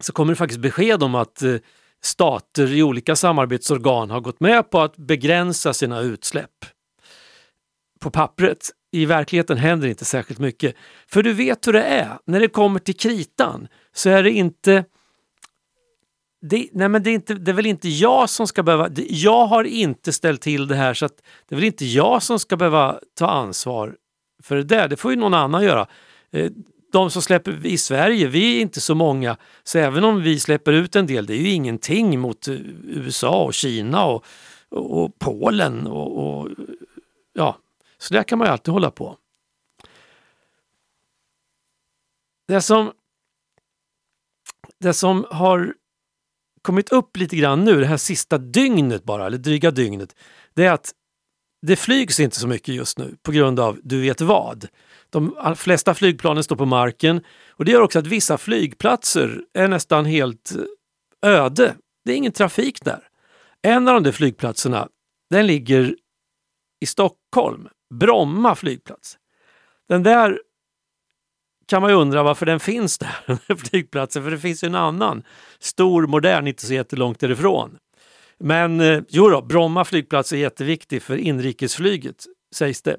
så 0.01 0.13
kommer 0.13 0.33
det 0.33 0.37
faktiskt 0.37 0.61
besked 0.61 1.03
om 1.03 1.15
att 1.15 1.43
eh, 1.43 1.57
stater 2.03 2.73
i 2.73 2.83
olika 2.83 3.17
samarbetsorgan 3.17 4.11
har 4.11 4.21
gått 4.21 4.41
med 4.41 4.71
på 4.71 4.81
att 4.81 4.97
begränsa 4.97 5.73
sina 5.73 6.01
utsläpp. 6.01 6.65
På 8.01 8.11
pappret. 8.11 8.71
I 8.97 9.07
verkligheten 9.07 9.59
händer 9.59 9.89
inte 9.89 10.05
särskilt 10.05 10.41
mycket. 10.41 10.75
För 11.07 11.23
du 11.23 11.33
vet 11.33 11.67
hur 11.67 11.73
det 11.73 11.83
är, 11.83 12.19
när 12.25 12.41
det 12.41 12.49
kommer 12.49 12.79
till 12.79 12.97
kritan 12.97 13.69
så 13.93 14.11
är 14.11 14.23
det 14.23 14.31
inte 14.31 14.85
det, 16.41 16.69
nej 16.73 16.89
men 16.89 17.03
det, 17.03 17.11
är 17.11 17.15
inte, 17.15 17.35
det 17.35 17.51
är 17.51 17.55
väl 17.55 17.67
inte 17.67 17.89
jag 17.89 18.31
som 18.31 18.47
ska 18.47 18.63
behöva... 18.63 18.89
Det, 18.89 19.07
jag 19.09 19.47
har 19.47 19.65
inte 19.65 20.13
ställt 20.13 20.41
till 20.41 20.67
det 20.67 20.75
här 20.75 20.95
så 20.95 21.07
att 21.07 21.17
det 21.49 21.55
är 21.55 21.57
väl 21.57 21.65
inte 21.65 21.85
jag 21.85 22.23
som 22.23 22.39
ska 22.39 22.57
behöva 22.57 23.01
ta 23.19 23.27
ansvar 23.27 23.97
för 24.43 24.57
det 24.57 24.63
där. 24.63 24.89
Det 24.89 24.97
får 24.97 25.11
ju 25.11 25.17
någon 25.17 25.35
annan 25.35 25.65
göra. 25.65 25.87
Eh, 26.33 26.51
de 26.93 27.11
som 27.11 27.23
släpper 27.23 27.67
i 27.67 27.79
Sverige, 27.79 28.29
vi 28.29 28.57
är 28.57 28.61
inte 28.61 28.81
så 28.81 28.95
många, 28.95 29.37
så 29.65 29.79
även 29.79 30.05
om 30.05 30.23
vi 30.23 30.41
släpper 30.41 30.73
ut 30.73 30.97
en 30.97 31.07
del, 31.07 31.27
det 31.27 31.35
är 31.35 31.39
ju 31.39 31.51
ingenting 31.51 32.21
mot 32.21 32.49
eh, 32.49 32.55
USA 32.85 33.45
och 33.45 33.55
Kina 33.55 34.05
och, 34.05 34.25
och 34.71 35.19
Polen 35.19 35.87
och, 35.87 36.41
och 36.41 36.49
ja, 37.35 37.57
så 37.99 38.15
där 38.15 38.23
kan 38.23 38.39
man 38.39 38.49
ju 38.49 38.53
alltid 38.53 38.75
hålla 38.75 38.91
på. 38.91 39.19
Det 42.49 42.61
som, 42.61 42.93
det 44.79 44.95
som 44.95 45.27
har 45.31 45.75
kommit 46.63 46.89
upp 46.93 47.17
lite 47.17 47.37
grann 47.37 47.65
nu, 47.65 47.81
det 47.81 47.87
här 47.87 47.97
sista 47.97 48.39
dygnet 48.39 49.05
bara, 49.05 49.27
eller 49.27 49.39
dryga 49.39 49.71
dygnet, 49.71 50.17
det 50.55 50.65
är 50.65 50.73
att 50.73 50.93
det 51.63 51.77
flygs 51.77 52.21
inte 52.21 52.37
så 52.37 52.49
mycket 52.49 52.75
just 52.75 52.99
nu 52.99 53.17
på 53.23 53.33
grund 53.33 53.61
av 53.61 53.81
du 53.83 54.01
vet 54.01 54.21
vad. 54.21 54.69
De 55.11 55.55
flesta 55.57 55.95
flygplanen 55.95 56.45
står 56.45 56.57
på 56.57 56.67
marken 56.67 57.25
och 57.49 57.65
det 57.65 57.73
gör 57.73 57.81
också 57.81 57.99
att 57.99 58.07
vissa 58.07 58.39
flygplatser 58.39 59.45
är 59.55 59.69
nästan 59.69 60.05
helt 60.05 60.53
eh, 61.23 61.31
öde. 61.31 61.77
Det 62.05 62.13
är 62.13 62.17
ingen 62.17 62.33
trafik 62.33 62.85
där. 62.85 63.09
En 63.63 63.89
av 63.89 63.95
de 63.95 64.03
där 64.03 64.13
flygplatserna, 64.13 64.89
den 65.31 65.47
ligger 65.47 65.97
i 66.81 66.87
Stockholm, 66.87 67.69
Bromma 67.95 68.55
flygplats. 68.55 69.19
Den 69.89 70.03
där 70.03 70.41
kan 71.67 71.83
man 71.83 71.91
ju 71.91 71.97
undra 71.97 72.23
varför 72.23 72.47
den 72.47 72.61
finns 72.61 72.99
där, 72.99 73.17
den 73.27 73.39
där 73.47 73.55
flygplatsen, 73.55 74.23
för 74.23 74.31
det 74.31 74.39
finns 74.39 74.65
ju 74.65 74.67
en 74.67 74.75
annan 74.75 75.23
stor, 75.59 76.07
modern, 76.07 76.47
inte 76.47 76.67
så 76.67 76.75
jättelångt 76.75 77.21
därifrån. 77.21 77.79
Men 78.39 78.81
eh, 78.81 79.03
jo 79.09 79.29
då, 79.29 79.43
Bromma 79.43 79.85
flygplats 79.85 80.33
är 80.33 80.37
jätteviktig 80.37 81.03
för 81.03 81.17
inrikesflyget, 81.17 82.25
sägs 82.55 82.83
det. 82.83 82.97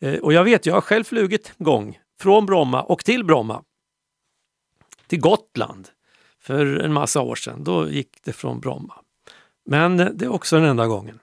Eh, 0.00 0.20
och 0.20 0.32
jag 0.32 0.44
vet, 0.44 0.66
jag 0.66 0.74
har 0.74 0.80
själv 0.80 1.04
flugit 1.04 1.52
en 1.58 1.64
gång 1.64 1.98
från 2.20 2.46
Bromma 2.46 2.82
och 2.82 3.04
till 3.04 3.24
Bromma. 3.24 3.62
Till 5.06 5.20
Gotland 5.20 5.88
för 6.40 6.76
en 6.76 6.92
massa 6.92 7.20
år 7.20 7.34
sedan. 7.34 7.64
Då 7.64 7.88
gick 7.88 8.18
det 8.24 8.32
från 8.32 8.60
Bromma. 8.60 8.94
Men 9.66 9.96
det 9.96 10.24
är 10.24 10.32
också 10.32 10.56
den 10.56 10.64
enda 10.64 10.86
gången. 10.86 11.18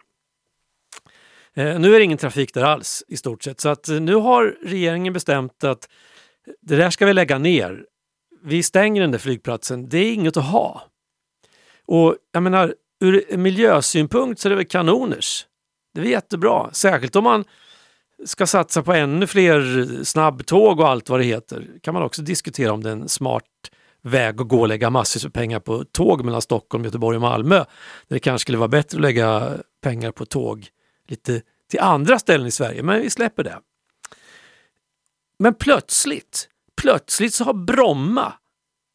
Eh, 1.57 1.79
nu 1.79 1.95
är 1.95 1.99
det 1.99 2.05
ingen 2.05 2.17
trafik 2.17 2.53
där 2.53 2.63
alls 2.63 3.03
i 3.07 3.17
stort 3.17 3.43
sett 3.43 3.61
så 3.61 3.69
att 3.69 3.89
eh, 3.89 3.99
nu 3.99 4.15
har 4.15 4.57
regeringen 4.63 5.13
bestämt 5.13 5.63
att 5.63 5.89
det 6.61 6.75
där 6.75 6.89
ska 6.89 7.05
vi 7.05 7.13
lägga 7.13 7.37
ner. 7.37 7.85
Vi 8.43 8.63
stänger 8.63 9.01
den 9.01 9.11
där 9.11 9.19
flygplatsen. 9.19 9.89
Det 9.89 9.97
är 9.97 10.13
inget 10.13 10.37
att 10.37 10.45
ha. 10.45 10.83
Och 11.85 12.15
jag 12.31 12.43
menar, 12.43 12.75
ur 13.01 13.37
miljösynpunkt 13.37 14.41
så 14.41 14.47
är 14.47 14.49
det 14.49 14.55
väl 14.55 14.65
kanoners. 14.65 15.45
Det 15.93 16.01
är 16.01 16.05
jättebra, 16.05 16.69
särskilt 16.71 17.15
om 17.15 17.23
man 17.23 17.43
ska 18.25 18.47
satsa 18.47 18.83
på 18.83 18.93
ännu 18.93 19.27
fler 19.27 19.87
snabbtåg 20.03 20.79
och 20.79 20.87
allt 20.87 21.09
vad 21.09 21.19
det 21.19 21.23
heter. 21.23 21.67
kan 21.81 21.93
man 21.93 22.03
också 22.03 22.21
diskutera 22.21 22.73
om 22.73 22.83
det 22.83 22.89
är 22.89 22.93
en 22.93 23.09
smart 23.09 23.43
väg 24.01 24.41
att 24.41 24.47
gå 24.47 24.61
och 24.61 24.67
lägga 24.67 24.89
massor 24.89 25.27
med 25.27 25.33
pengar 25.33 25.59
på 25.59 25.83
tåg 25.83 26.25
mellan 26.25 26.41
Stockholm, 26.41 26.85
Göteborg 26.85 27.15
och 27.15 27.21
Malmö. 27.21 27.65
Det 28.07 28.19
kanske 28.19 28.41
skulle 28.41 28.57
vara 28.57 28.67
bättre 28.67 28.97
att 28.97 29.01
lägga 29.01 29.57
pengar 29.81 30.11
på 30.11 30.25
tåg 30.25 30.69
lite 31.07 31.41
till 31.69 31.79
andra 31.79 32.19
ställen 32.19 32.47
i 32.47 32.51
Sverige, 32.51 32.83
men 32.83 33.01
vi 33.01 33.09
släpper 33.09 33.43
det. 33.43 33.59
Men 35.39 35.53
plötsligt, 35.53 36.49
plötsligt 36.75 37.33
så 37.33 37.43
har 37.43 37.53
Bromma 37.53 38.33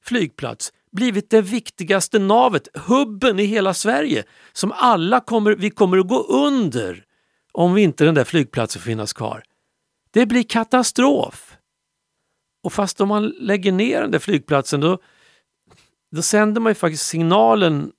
flygplats 0.04 0.72
blivit 0.92 1.30
det 1.30 1.42
viktigaste 1.42 2.18
navet, 2.18 2.68
hubben 2.74 3.38
i 3.38 3.44
hela 3.44 3.74
Sverige 3.74 4.24
som 4.52 4.72
alla 4.72 5.20
kommer, 5.20 5.54
vi 5.54 5.70
kommer 5.70 5.98
att 5.98 6.08
gå 6.08 6.22
under 6.22 7.04
om 7.52 7.76
inte 7.76 8.04
den 8.04 8.14
där 8.14 8.24
flygplatsen 8.24 8.82
får 8.82 8.86
finnas 8.86 9.12
kvar. 9.12 9.42
Det 10.10 10.26
blir 10.26 10.42
katastrof. 10.42 11.56
Och 12.62 12.72
fast 12.72 13.00
om 13.00 13.08
man 13.08 13.28
lägger 13.28 13.72
ner 13.72 14.00
den 14.00 14.10
där 14.10 14.18
flygplatsen 14.18 14.80
då, 14.80 14.98
då 16.10 16.22
sänder 16.22 16.60
man 16.60 16.70
ju 16.70 16.74
faktiskt 16.74 17.06
signalen 17.06 17.92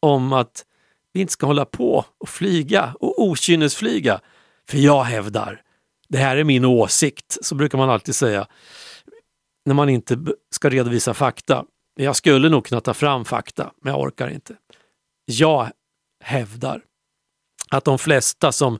om 0.00 0.32
att 0.32 0.64
vi 1.12 1.20
inte 1.20 1.32
ska 1.32 1.46
hålla 1.46 1.64
på 1.64 2.04
och 2.18 2.28
flyga 2.28 2.94
och 3.00 3.22
okynnesflyga. 3.22 4.20
För 4.68 4.78
jag 4.78 5.02
hävdar, 5.02 5.62
det 6.08 6.18
här 6.18 6.36
är 6.36 6.44
min 6.44 6.64
åsikt, 6.64 7.38
så 7.40 7.54
brukar 7.54 7.78
man 7.78 7.90
alltid 7.90 8.14
säga 8.14 8.46
när 9.64 9.74
man 9.74 9.88
inte 9.88 10.18
ska 10.50 10.68
redovisa 10.68 11.14
fakta. 11.14 11.64
Jag 11.96 12.16
skulle 12.16 12.48
nog 12.48 12.66
kunna 12.66 12.80
ta 12.80 12.94
fram 12.94 13.24
fakta, 13.24 13.72
men 13.82 13.92
jag 13.92 14.00
orkar 14.00 14.28
inte. 14.28 14.56
Jag 15.24 15.70
hävdar 16.24 16.82
att 17.70 17.84
de 17.84 17.98
flesta 17.98 18.52
som 18.52 18.78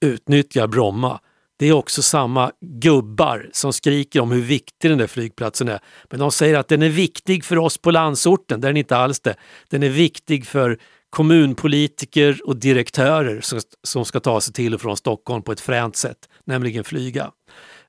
utnyttjar 0.00 0.66
Bromma 0.66 1.20
det 1.60 1.66
är 1.66 1.72
också 1.72 2.02
samma 2.02 2.52
gubbar 2.60 3.50
som 3.52 3.72
skriker 3.72 4.20
om 4.20 4.30
hur 4.30 4.42
viktig 4.42 4.90
den 4.90 4.98
där 4.98 5.06
flygplatsen 5.06 5.68
är. 5.68 5.80
Men 6.10 6.20
de 6.20 6.30
säger 6.32 6.58
att 6.58 6.68
den 6.68 6.82
är 6.82 6.88
viktig 6.88 7.44
för 7.44 7.58
oss 7.58 7.78
på 7.78 7.90
landsorten, 7.90 8.60
det 8.60 8.66
är 8.66 8.68
den 8.68 8.76
inte 8.76 8.96
alls 8.96 9.20
det. 9.20 9.36
Den 9.68 9.82
är 9.82 9.88
viktig 9.88 10.46
för 10.46 10.78
kommunpolitiker 11.10 12.40
och 12.44 12.56
direktörer 12.56 13.40
som, 13.40 13.60
som 13.82 14.04
ska 14.04 14.20
ta 14.20 14.40
sig 14.40 14.54
till 14.54 14.74
och 14.74 14.80
från 14.80 14.96
Stockholm 14.96 15.42
på 15.42 15.52
ett 15.52 15.60
fränt 15.60 15.96
sätt, 15.96 16.28
nämligen 16.44 16.84
flyga. 16.84 17.30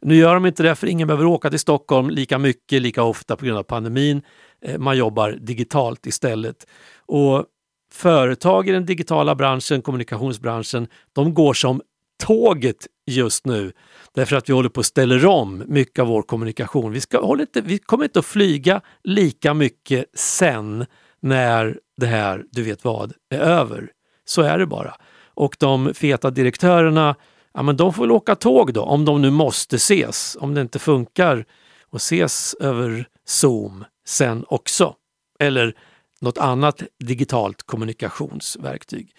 Nu 0.02 0.16
gör 0.16 0.34
de 0.34 0.46
inte 0.46 0.64
det 0.64 0.76
för 0.76 0.88
ingen 0.88 1.08
behöver 1.08 1.26
åka 1.26 1.50
till 1.50 1.60
Stockholm 1.60 2.10
lika 2.10 2.38
mycket, 2.38 2.82
lika 2.82 3.04
ofta 3.04 3.36
på 3.36 3.46
grund 3.46 3.58
av 3.58 3.64
pandemin. 3.64 4.22
Eh, 4.66 4.78
man 4.78 4.98
jobbar 4.98 5.32
digitalt 5.32 6.06
istället. 6.06 6.68
Och 7.06 7.46
företag 7.94 8.70
i 8.70 8.72
den 8.72 8.86
digitala 8.86 9.36
branschen, 9.36 9.82
kommunikationsbranschen, 9.82 10.88
de 11.14 11.34
går 11.34 11.54
som 11.54 11.82
tåget 12.24 12.88
just 13.06 13.46
nu. 13.46 13.72
Därför 14.14 14.36
att 14.36 14.50
vi 14.50 14.54
håller 14.54 14.70
på 14.70 14.80
att 14.80 14.86
ställa 14.86 15.30
om 15.30 15.64
mycket 15.68 16.00
av 16.00 16.08
vår 16.08 16.22
kommunikation. 16.22 16.92
Vi, 16.92 17.02
ska, 17.02 17.38
inte, 17.40 17.62
vi 17.62 17.78
kommer 17.78 18.04
inte 18.04 18.20
att 18.20 18.26
flyga 18.26 18.82
lika 19.04 19.54
mycket 19.54 20.06
sen 20.14 20.86
när 21.22 21.80
det 22.02 22.08
här, 22.08 22.46
du 22.52 22.64
vet 22.64 22.84
vad, 22.84 23.14
är 23.30 23.40
över. 23.40 23.92
Så 24.26 24.42
är 24.42 24.58
det 24.58 24.66
bara. 24.66 24.96
Och 25.34 25.56
de 25.60 25.94
feta 25.94 26.32
direktörerna, 26.32 27.16
ja 27.54 27.64
men 27.64 27.78
de 27.78 27.94
får 27.94 28.04
väl 28.04 28.12
åka 28.12 28.36
tåg 28.36 28.74
då, 28.74 28.82
om 28.82 29.06
de 29.06 29.22
nu 29.22 29.30
måste 29.30 29.76
ses. 29.76 30.38
Om 30.40 30.54
det 30.54 30.62
inte 30.62 30.80
funkar 30.80 31.46
att 31.92 32.02
ses 32.02 32.54
över 32.54 33.06
Zoom 33.26 33.86
sen 34.06 34.46
också. 34.48 34.96
Eller 35.40 35.76
något 36.22 36.38
annat 36.38 36.84
digitalt 37.00 37.64
kommunikationsverktyg. 37.64 39.16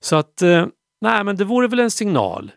Så 0.00 0.16
att, 0.16 0.42
eh, 0.42 0.66
nej 1.00 1.24
men 1.24 1.36
det 1.36 1.44
vore 1.44 1.68
väl 1.68 1.78
en 1.78 1.90
signal 1.90 2.52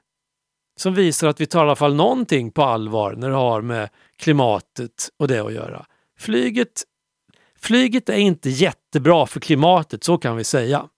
som 0.80 0.93
visar 0.93 1.28
att 1.28 1.41
vi 1.41 1.45
tar 1.45 1.59
i 1.59 1.61
alla 1.61 1.76
fall 1.76 1.95
någonting 1.95 2.51
på 2.51 2.64
allvar 2.64 3.14
när 3.14 3.30
det 3.30 3.36
har 3.36 3.61
med 3.61 3.89
klimatet 4.18 5.09
och 5.20 5.28
det 5.28 5.39
att 5.39 5.53
göra. 5.53 5.86
Flyget, 6.20 6.84
flyget 7.64 8.09
är 8.09 8.18
inte 8.18 8.49
jättebra 8.49 9.26
för 9.26 9.39
klimatet, 9.39 10.03
så 10.03 10.18
kan 10.18 10.38
vi 10.38 10.43
säga. 10.43 10.89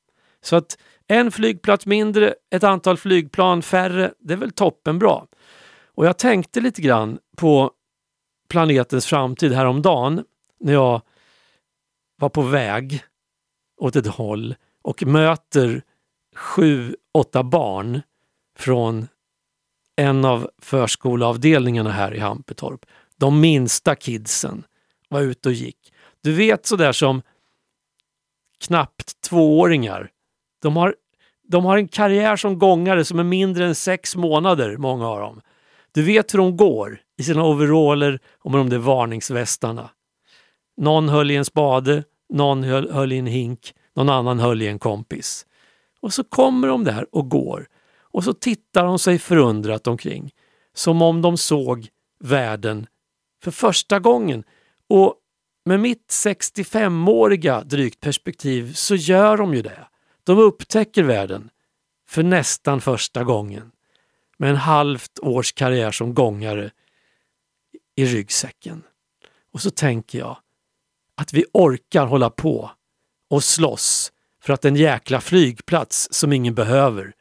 Så 0.41 0.55
att 0.55 0.78
en 1.07 1.32
flygplats 1.32 1.86
mindre, 1.86 2.36
ett 2.51 2.63
antal 2.63 2.97
flygplan 2.97 3.61
färre, 3.61 4.13
det 4.20 4.34
är 4.34 4.38
väl 4.38 4.51
toppenbra. 4.51 5.22
Och 5.86 6.05
jag 6.05 6.18
tänkte 6.18 6.61
lite 6.61 6.82
grann 6.82 7.20
på 7.38 7.72
planetens 8.49 9.05
framtid 9.05 9.53
häromdagen 9.53 10.24
när 10.59 10.74
jag 10.74 11.01
var 12.18 12.30
på 12.30 12.41
väg 12.41 13.03
åt 13.78 13.95
ett 13.95 14.07
håll 14.07 14.55
och 14.82 15.03
möter 15.03 15.82
sju, 16.36 16.95
åtta 17.13 17.43
barn 17.43 18.01
från 18.57 19.07
en 19.95 20.26
av 20.26 20.49
förskoleavdelningarna 20.61 21.91
här 21.91 22.13
i 22.13 22.20
Hampetorp. 22.20 22.86
De 23.16 23.41
minsta 23.41 23.95
kidsen 23.95 24.63
var 25.09 25.22
ute 25.22 25.49
och 25.49 25.53
gick. 25.53 25.93
Du 26.26 26.34
vet 26.34 26.65
sådär 26.65 26.91
som 26.91 27.21
knappt 28.59 29.21
tvååringar. 29.21 30.11
De 30.61 30.78
har, 30.78 30.95
de 31.47 31.65
har 31.65 31.78
en 31.78 31.88
karriär 31.88 32.36
som 32.36 32.59
gångare 32.59 33.05
som 33.05 33.19
är 33.19 33.23
mindre 33.23 33.65
än 33.65 33.76
sex 33.76 34.15
månader, 34.15 34.78
många 34.78 35.07
av 35.07 35.19
dem. 35.19 35.41
Du 35.91 36.03
vet 36.03 36.34
hur 36.34 36.39
de 36.39 36.57
går 36.57 37.01
i 37.17 37.23
sina 37.23 37.45
overaller 37.45 38.19
och 38.39 38.51
med 38.51 38.59
de 38.59 38.69
där 38.69 38.78
varningsvästarna. 38.78 39.89
Någon 40.78 41.09
höll 41.09 41.32
i 41.32 41.36
en 41.36 41.45
spade, 41.45 42.03
någon 42.30 42.63
höll, 42.63 42.91
höll 42.91 43.11
i 43.11 43.17
en 43.17 43.28
hink, 43.28 43.73
någon 43.95 44.09
annan 44.09 44.39
höll 44.39 44.61
i 44.61 44.67
en 44.67 44.80
kompis. 44.80 45.45
Och 46.01 46.13
så 46.13 46.23
kommer 46.23 46.67
de 46.67 46.84
där 46.84 47.15
och 47.15 47.30
går 47.30 47.67
och 47.99 48.23
så 48.23 48.34
tittar 48.34 48.86
de 48.86 48.99
sig 48.99 49.19
förundrat 49.19 49.88
omkring 49.88 50.32
som 50.73 51.01
om 51.01 51.21
de 51.21 51.38
såg 51.38 51.88
världen 52.19 52.88
för 53.43 53.51
första 53.51 53.99
gången. 53.99 54.43
Och 54.89 55.21
med 55.66 55.80
mitt 55.80 56.07
65-åriga 56.07 57.63
drygt 57.63 57.99
perspektiv 57.99 58.74
så 58.74 58.95
gör 58.95 59.38
de 59.38 59.53
ju 59.53 59.61
det. 59.61 59.88
De 60.24 60.38
upptäcker 60.38 61.03
världen 61.03 61.49
för 62.07 62.24
nästan 62.24 62.82
första 62.82 63.24
gången 63.24 63.72
med 64.38 64.49
en 64.49 64.55
halvt 64.55 65.20
års 65.20 65.53
karriär 65.53 65.91
som 65.91 66.13
gångare 66.13 66.72
i 67.95 68.05
ryggsäcken. 68.05 68.84
Och 69.51 69.61
så 69.61 69.72
tänker 69.72 70.20
jag 70.20 70.38
att 71.16 71.34
vi 71.34 71.45
orkar 71.53 72.05
hålla 72.05 72.30
på 72.30 72.72
och 73.30 73.43
slåss 73.43 74.11
för 74.41 74.53
att 74.53 74.66
en 74.66 74.76
jäkla 74.76 75.22
flygplats 75.22 76.07
som 76.11 76.34
ingen 76.34 76.55
behöver 76.55 77.13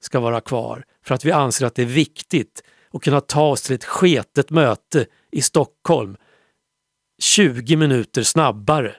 ska 0.00 0.20
vara 0.20 0.40
kvar. 0.40 0.84
För 1.04 1.14
att 1.14 1.24
vi 1.24 1.32
anser 1.32 1.66
att 1.66 1.74
det 1.74 1.82
är 1.82 1.86
viktigt 1.86 2.62
att 2.92 3.02
kunna 3.02 3.20
ta 3.20 3.48
oss 3.48 3.62
till 3.62 3.74
ett 3.74 3.84
sketet 3.84 4.50
möte 4.50 5.06
i 5.30 5.42
Stockholm 5.42 6.16
20 7.20 7.76
minuter 7.76 8.22
snabbare 8.22 8.94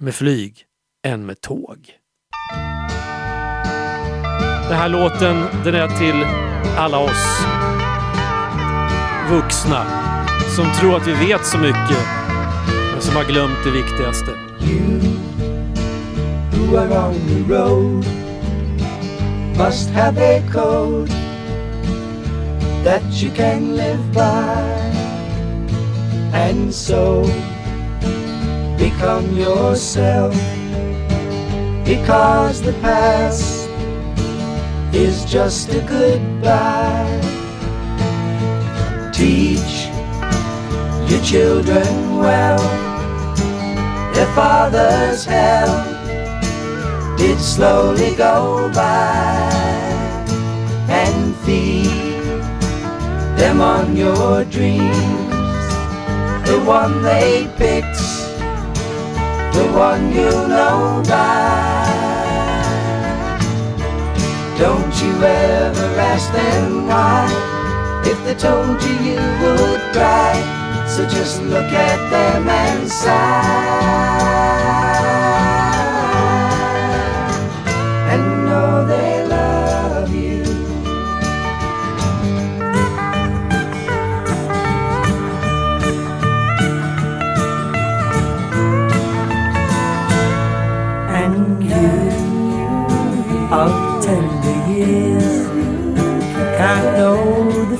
med 0.00 0.14
flyg 0.14 0.64
än 1.06 1.26
med 1.26 1.40
tåg. 1.40 1.90
Den 4.68 4.76
här 4.76 4.88
låten 4.88 5.46
den 5.64 5.74
är 5.74 5.88
till 5.88 6.24
alla 6.76 6.98
oss 6.98 7.40
vuxna 9.30 9.86
som 10.56 10.72
tror 10.80 10.96
att 10.96 11.06
vi 11.06 11.12
vet 11.12 11.46
så 11.46 11.58
mycket 11.58 12.06
men 12.92 13.00
som 13.00 13.16
har 13.16 13.24
glömt 13.24 13.64
det 13.64 13.70
viktigaste. 13.70 14.30
You 14.60 15.00
who 16.52 16.76
are 16.76 17.08
on 17.08 17.14
the 17.14 17.54
road 17.54 18.04
must 19.58 19.90
have 19.90 20.18
a 20.18 20.42
code 20.52 21.10
that 22.84 23.22
you 23.22 23.30
can 23.36 23.76
live 23.76 24.12
by, 24.12 24.95
and 26.32 26.72
so 26.72 27.22
become 28.76 29.36
yourself. 29.36 30.34
Because 31.84 32.62
the 32.62 32.72
past 32.80 33.68
is 34.92 35.24
just 35.24 35.68
a 35.70 35.80
goodbye. 35.82 37.20
Teach 39.12 39.88
your 41.10 41.22
children 41.22 42.18
well. 42.18 42.58
Their 44.14 44.32
father's 44.34 45.24
hell 45.24 45.84
did 47.16 47.38
slowly 47.38 48.14
go 48.16 48.70
by. 48.74 49.50
And 50.88 51.36
feed 51.44 51.86
them 53.36 53.60
on 53.60 53.96
your 53.96 54.44
dreams 54.44 55.25
the 56.46 56.60
one 56.64 57.02
they 57.02 57.46
picked. 57.56 58.00
The 59.56 59.66
one 59.74 60.12
you 60.12 60.30
know 60.30 61.02
by 61.08 61.86
don't 64.58 65.02
you 65.02 65.12
ever 65.22 66.00
ask 66.00 66.32
them 66.32 66.86
why. 66.86 67.28
If 68.06 68.18
they 68.24 68.34
told 68.34 68.82
you 68.82 68.94
you 69.08 69.20
would 69.42 69.80
cry. 69.92 70.34
So 70.88 71.06
just 71.06 71.42
look 71.42 71.70
at 71.72 72.10
them 72.10 72.48
and 72.48 72.88
sigh 72.88 74.85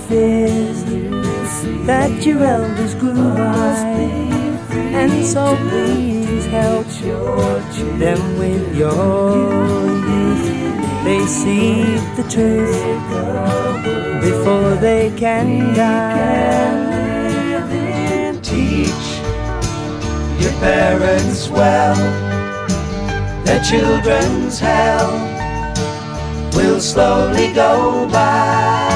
fears 0.09 0.85
that 1.87 2.25
your 2.25 2.43
elders 2.43 2.95
grew 2.95 3.15
by. 3.15 3.77
And 4.71 5.25
so 5.27 5.57
please 5.69 6.47
help 6.47 6.87
them 7.99 8.39
with 8.39 8.77
your 8.77 9.37
youth. 10.13 10.47
They 11.05 11.27
see 11.27 11.83
the 12.19 12.25
truth 12.35 12.83
before 14.23 14.75
they 14.77 15.13
can 15.17 15.75
die. 15.75 16.97
Teach 18.43 19.07
your 20.41 20.53
parents 20.61 21.49
well, 21.49 21.97
their 23.45 23.63
children's 23.63 24.59
hell 24.59 25.11
will 26.55 26.81
slowly 26.81 27.53
go 27.53 28.09
by 28.11 28.96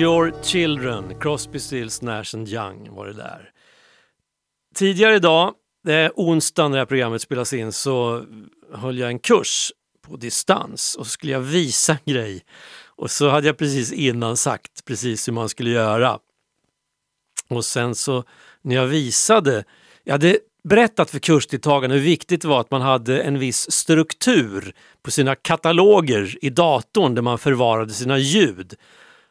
your 0.00 0.32
children, 0.42 1.14
Crosby, 1.20 1.58
Stills, 1.58 2.02
Nash 2.02 2.34
and 2.34 2.48
Young 2.48 2.94
var 2.94 3.06
det 3.06 3.12
där. 3.12 3.50
Tidigare 4.74 5.14
idag, 5.14 5.54
det 5.84 5.94
är 5.94 6.12
onsdag 6.16 6.68
när 6.68 6.76
det 6.76 6.80
här 6.80 6.86
programmet 6.86 7.22
spelas 7.22 7.52
in, 7.52 7.72
så 7.72 8.24
höll 8.72 8.98
jag 8.98 9.10
en 9.10 9.18
kurs 9.18 9.72
på 10.02 10.16
distans 10.16 10.94
och 10.94 11.06
så 11.06 11.10
skulle 11.10 11.32
jag 11.32 11.40
visa 11.40 11.92
en 11.92 12.12
grej. 12.12 12.44
Och 12.86 13.10
så 13.10 13.28
hade 13.28 13.46
jag 13.46 13.58
precis 13.58 13.92
innan 13.92 14.36
sagt 14.36 14.84
precis 14.84 15.28
hur 15.28 15.32
man 15.32 15.48
skulle 15.48 15.70
göra. 15.70 16.18
Och 17.48 17.64
sen 17.64 17.94
så 17.94 18.24
när 18.62 18.76
jag 18.76 18.86
visade, 18.86 19.64
jag 20.04 20.14
hade 20.14 20.38
berättat 20.64 21.10
för 21.10 21.18
kursdeltagarna 21.18 21.94
hur 21.94 22.00
viktigt 22.00 22.42
det 22.42 22.48
var 22.48 22.60
att 22.60 22.70
man 22.70 22.82
hade 22.82 23.22
en 23.22 23.38
viss 23.38 23.70
struktur 23.70 24.74
på 25.02 25.10
sina 25.10 25.34
kataloger 25.34 26.44
i 26.44 26.50
datorn 26.50 27.14
där 27.14 27.22
man 27.22 27.38
förvarade 27.38 27.92
sina 27.92 28.18
ljud. 28.18 28.74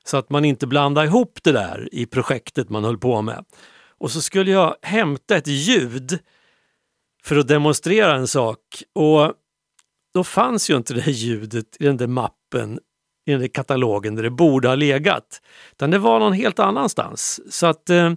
Så 0.09 0.17
att 0.17 0.29
man 0.29 0.45
inte 0.45 0.67
blandar 0.67 1.05
ihop 1.05 1.39
det 1.43 1.51
där 1.51 1.89
i 1.91 2.05
projektet 2.05 2.69
man 2.69 2.83
höll 2.83 2.97
på 2.97 3.21
med. 3.21 3.45
Och 3.97 4.11
så 4.11 4.21
skulle 4.21 4.51
jag 4.51 4.75
hämta 4.81 5.37
ett 5.37 5.47
ljud 5.47 6.19
för 7.23 7.37
att 7.37 7.47
demonstrera 7.47 8.15
en 8.15 8.27
sak 8.27 8.59
och 8.95 9.33
då 10.13 10.23
fanns 10.23 10.69
ju 10.69 10.77
inte 10.77 10.93
det 10.93 11.01
här 11.01 11.11
ljudet 11.11 11.65
i 11.79 11.85
den 11.85 11.97
där 11.97 12.07
mappen, 12.07 12.79
i 13.25 13.31
den 13.31 13.39
där 13.39 13.47
katalogen 13.47 14.15
där 14.15 14.23
det 14.23 14.29
borde 14.29 14.67
ha 14.67 14.75
legat. 14.75 15.41
Utan 15.71 15.91
det 15.91 15.97
var 15.99 16.19
någon 16.19 16.33
helt 16.33 16.59
annanstans. 16.59 17.41
Så 17.49 17.67
att 17.67 17.89
eh, 17.89 18.13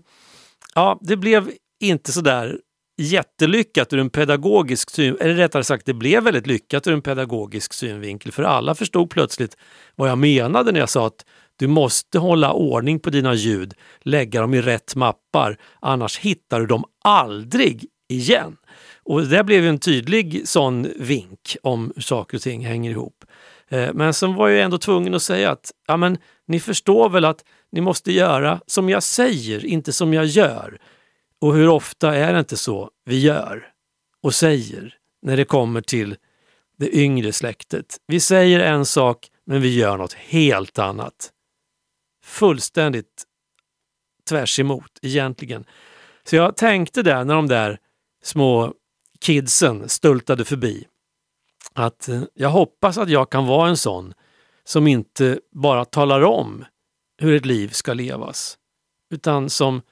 ja, 0.74 0.98
det 1.02 1.16
blev 1.16 1.50
inte 1.80 2.12
sådär 2.12 2.58
jättelyckat 2.98 3.92
ur 3.92 3.98
en 3.98 4.10
pedagogisk 4.10 4.90
synvinkel, 4.90 5.26
eller 5.26 5.34
rättare 5.34 5.64
sagt 5.64 5.86
det 5.86 5.94
blev 5.94 6.22
väldigt 6.22 6.46
lyckat 6.46 6.86
ur 6.86 6.92
en 6.92 7.02
pedagogisk 7.02 7.72
synvinkel 7.72 8.32
för 8.32 8.42
alla 8.42 8.74
förstod 8.74 9.10
plötsligt 9.10 9.56
vad 9.96 10.10
jag 10.10 10.18
menade 10.18 10.72
när 10.72 10.80
jag 10.80 10.88
sa 10.88 11.06
att 11.06 11.24
du 11.62 11.68
måste 11.68 12.18
hålla 12.18 12.52
ordning 12.52 13.00
på 13.00 13.10
dina 13.10 13.34
ljud, 13.34 13.74
lägga 14.00 14.40
dem 14.40 14.54
i 14.54 14.62
rätt 14.62 14.96
mappar, 14.96 15.56
annars 15.80 16.18
hittar 16.18 16.60
du 16.60 16.66
dem 16.66 16.84
aldrig 17.04 17.86
igen. 18.08 18.56
Och 19.02 19.26
det 19.26 19.44
blev 19.44 19.66
en 19.66 19.78
tydlig 19.78 20.48
sån 20.48 20.88
vink 20.96 21.56
om 21.62 21.92
hur 21.94 22.02
saker 22.02 22.36
och 22.36 22.42
ting 22.42 22.66
hänger 22.66 22.90
ihop. 22.90 23.24
Eh, 23.68 23.90
men 23.94 24.14
sen 24.14 24.34
var 24.34 24.48
jag 24.48 24.64
ändå 24.64 24.78
tvungen 24.78 25.14
att 25.14 25.22
säga 25.22 25.50
att 25.50 25.70
ja, 25.86 25.96
men, 25.96 26.18
ni 26.46 26.60
förstår 26.60 27.08
väl 27.08 27.24
att 27.24 27.44
ni 27.72 27.80
måste 27.80 28.12
göra 28.12 28.60
som 28.66 28.88
jag 28.88 29.02
säger, 29.02 29.66
inte 29.66 29.92
som 29.92 30.14
jag 30.14 30.26
gör. 30.26 30.78
Och 31.40 31.54
hur 31.54 31.68
ofta 31.68 32.16
är 32.16 32.32
det 32.32 32.38
inte 32.38 32.56
så 32.56 32.90
vi 33.04 33.18
gör 33.18 33.66
och 34.22 34.34
säger 34.34 34.94
när 35.22 35.36
det 35.36 35.44
kommer 35.44 35.80
till 35.80 36.16
det 36.78 36.96
yngre 36.96 37.32
släktet? 37.32 37.96
Vi 38.06 38.20
säger 38.20 38.60
en 38.60 38.86
sak 38.86 39.28
men 39.46 39.60
vi 39.60 39.74
gör 39.74 39.96
något 39.96 40.12
helt 40.12 40.78
annat. 40.78 41.32
Fullständigt 42.32 43.24
tvärs 44.28 44.58
emot 44.58 44.98
egentligen. 45.02 45.64
Så 46.24 46.36
jag 46.36 46.56
tänkte 46.56 47.02
där 47.02 47.24
när 47.24 47.34
de 47.34 47.48
där 47.48 47.78
små 48.22 48.74
kidsen 49.20 49.88
stultade 49.88 50.44
förbi 50.44 50.86
att 51.74 52.08
eh, 52.08 52.22
jag 52.34 52.48
hoppas 52.48 52.98
att 52.98 53.08
jag 53.08 53.30
kan 53.30 53.46
vara 53.46 53.68
en 53.68 53.76
sån 53.76 54.14
som 54.64 54.86
inte 54.86 55.40
bara 55.50 55.84
talar 55.84 56.22
om 56.22 56.64
hur 57.18 57.34
ett 57.34 57.46
liv 57.46 57.68
ska 57.68 57.94
levas 57.94 58.58
utan 59.10 59.50
som 59.50 59.82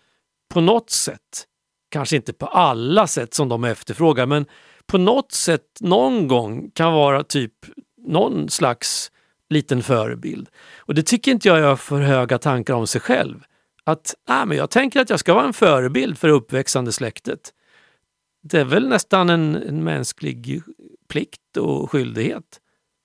på 0.50 0.60
något 0.60 0.90
sätt, 0.90 1.46
kanske 1.90 2.16
inte 2.16 2.32
på 2.32 2.46
alla 2.46 3.06
sätt 3.06 3.34
som 3.34 3.48
de 3.48 3.64
efterfrågar, 3.64 4.26
men 4.26 4.46
på 4.86 4.98
något 4.98 5.32
sätt 5.32 5.66
någon 5.80 6.28
gång 6.28 6.70
kan 6.70 6.92
vara 6.92 7.24
typ 7.24 7.54
någon 7.96 8.48
slags 8.48 9.12
liten 9.50 9.82
förebild. 9.82 10.48
Och 10.78 10.94
det 10.94 11.02
tycker 11.02 11.32
inte 11.32 11.48
jag 11.48 11.58
är 11.58 11.76
för 11.76 12.00
höga 12.00 12.38
tankar 12.38 12.74
om 12.74 12.86
sig 12.86 13.00
själv. 13.00 13.44
Att 13.84 14.14
nej, 14.28 14.46
men 14.46 14.56
jag 14.56 14.70
tänker 14.70 15.00
att 15.00 15.10
jag 15.10 15.20
ska 15.20 15.34
vara 15.34 15.46
en 15.46 15.52
förebild 15.52 16.18
för 16.18 16.28
det 16.28 16.34
uppväxande 16.34 16.92
släktet. 16.92 17.52
Det 18.42 18.60
är 18.60 18.64
väl 18.64 18.88
nästan 18.88 19.30
en, 19.30 19.56
en 19.56 19.84
mänsklig 19.84 20.62
plikt 21.08 21.56
och 21.56 21.90
skyldighet. 21.90 22.60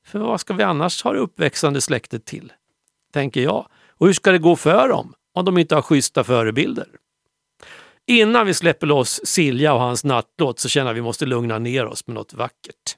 För 0.06 0.20
vad 0.20 0.40
ska 0.40 0.54
vi 0.54 0.64
annars 0.64 1.04
ha 1.04 1.14
det 1.14 1.20
uppväxande 1.20 1.82
släktet 1.82 2.26
till? 2.26 2.54
Tänker 3.14 3.42
jag. 3.42 3.68
Och 3.90 4.08
hur 4.08 4.14
ska 4.14 4.32
det 4.32 4.38
gå 4.38 4.56
för 4.56 4.90
dem 4.90 5.14
om 5.34 5.46
de 5.46 5.58
inte 5.58 5.76
har 5.76 5.82
schyssta 5.82 6.24
förebilder? 6.24 6.88
Innan 8.08 8.48
vi 8.48 8.54
släpper 8.54 8.88
loss 8.88 9.22
Silja 9.24 9.74
och 9.74 9.80
hans 9.80 10.04
nattlåt 10.04 10.60
så 10.60 10.70
känner 10.70 10.94
vi 10.94 11.02
måste 11.02 11.26
lugna 11.26 11.60
ner 11.60 11.86
oss 11.86 12.08
med 12.08 12.16
något 12.16 12.34
vackert. 12.34 12.98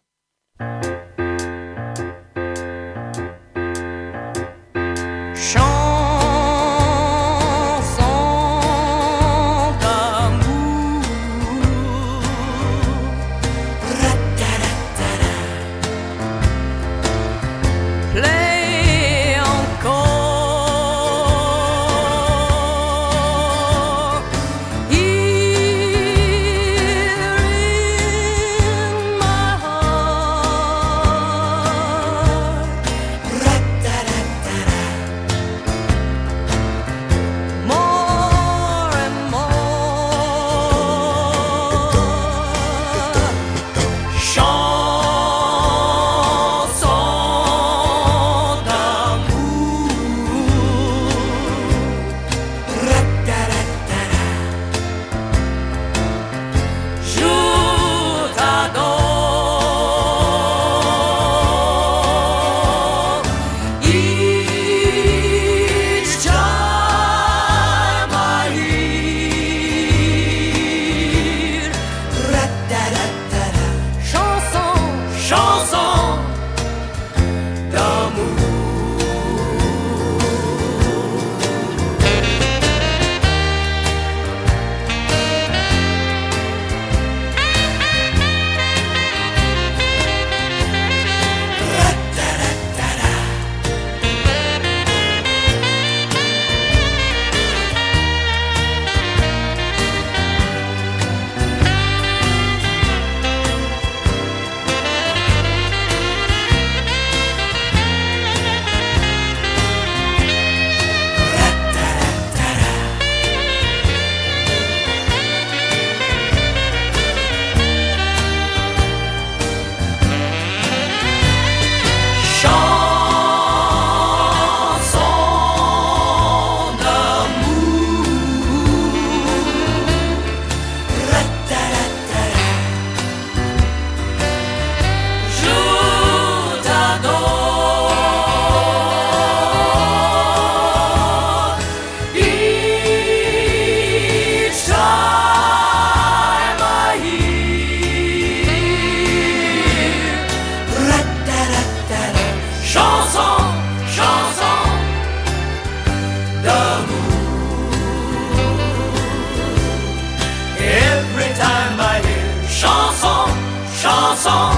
Chanson 164.27 164.57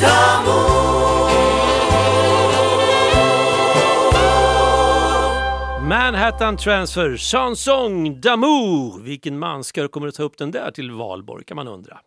d'amour. 0.00 1.30
Manhattan 5.88 6.56
Transfer, 6.56 7.16
Chanson 7.16 8.20
d'amour. 8.20 9.00
Vilken 9.02 9.38
manskör 9.38 9.88
kommer 9.88 10.08
att 10.08 10.14
ta 10.14 10.22
upp 10.22 10.38
den 10.38 10.50
där 10.50 10.70
till 10.70 10.90
valborg 10.90 11.44
kan 11.44 11.56
man 11.56 11.68
undra. 11.68 12.00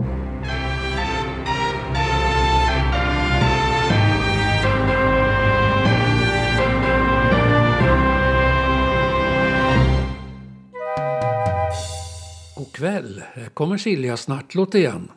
God 12.55 12.71
kväll, 12.73 13.23
här 13.33 13.49
kommer 13.49 13.77
Siljas 13.77 14.27
nattlåt 14.27 14.75
igen. 14.75 15.11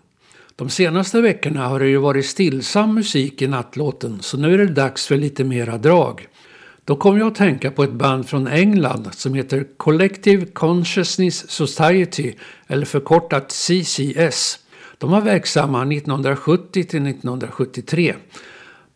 De 0.58 0.70
senaste 0.70 1.20
veckorna 1.20 1.68
har 1.68 1.80
det 1.80 1.88
ju 1.88 1.96
varit 1.96 2.26
stillsam 2.26 2.94
musik 2.94 3.42
i 3.42 3.46
nattlåten 3.46 4.18
så 4.20 4.36
nu 4.36 4.54
är 4.54 4.58
det 4.58 4.66
dags 4.66 5.06
för 5.06 5.16
lite 5.16 5.44
mera 5.44 5.78
drag. 5.78 6.28
Då 6.84 6.96
kom 6.96 7.18
jag 7.18 7.28
att 7.28 7.34
tänka 7.34 7.70
på 7.70 7.84
ett 7.84 7.92
band 7.92 8.28
från 8.28 8.46
England 8.46 9.08
som 9.12 9.34
heter 9.34 9.66
Collective 9.76 10.46
Consciousness 10.46 11.50
Society 11.50 12.32
eller 12.66 12.86
förkortat 12.86 13.52
CCS. 13.52 14.58
De 14.98 15.10
var 15.10 15.20
verksamma 15.20 15.82
1970 15.82 16.72
till 16.72 17.06
1973. 17.06 18.14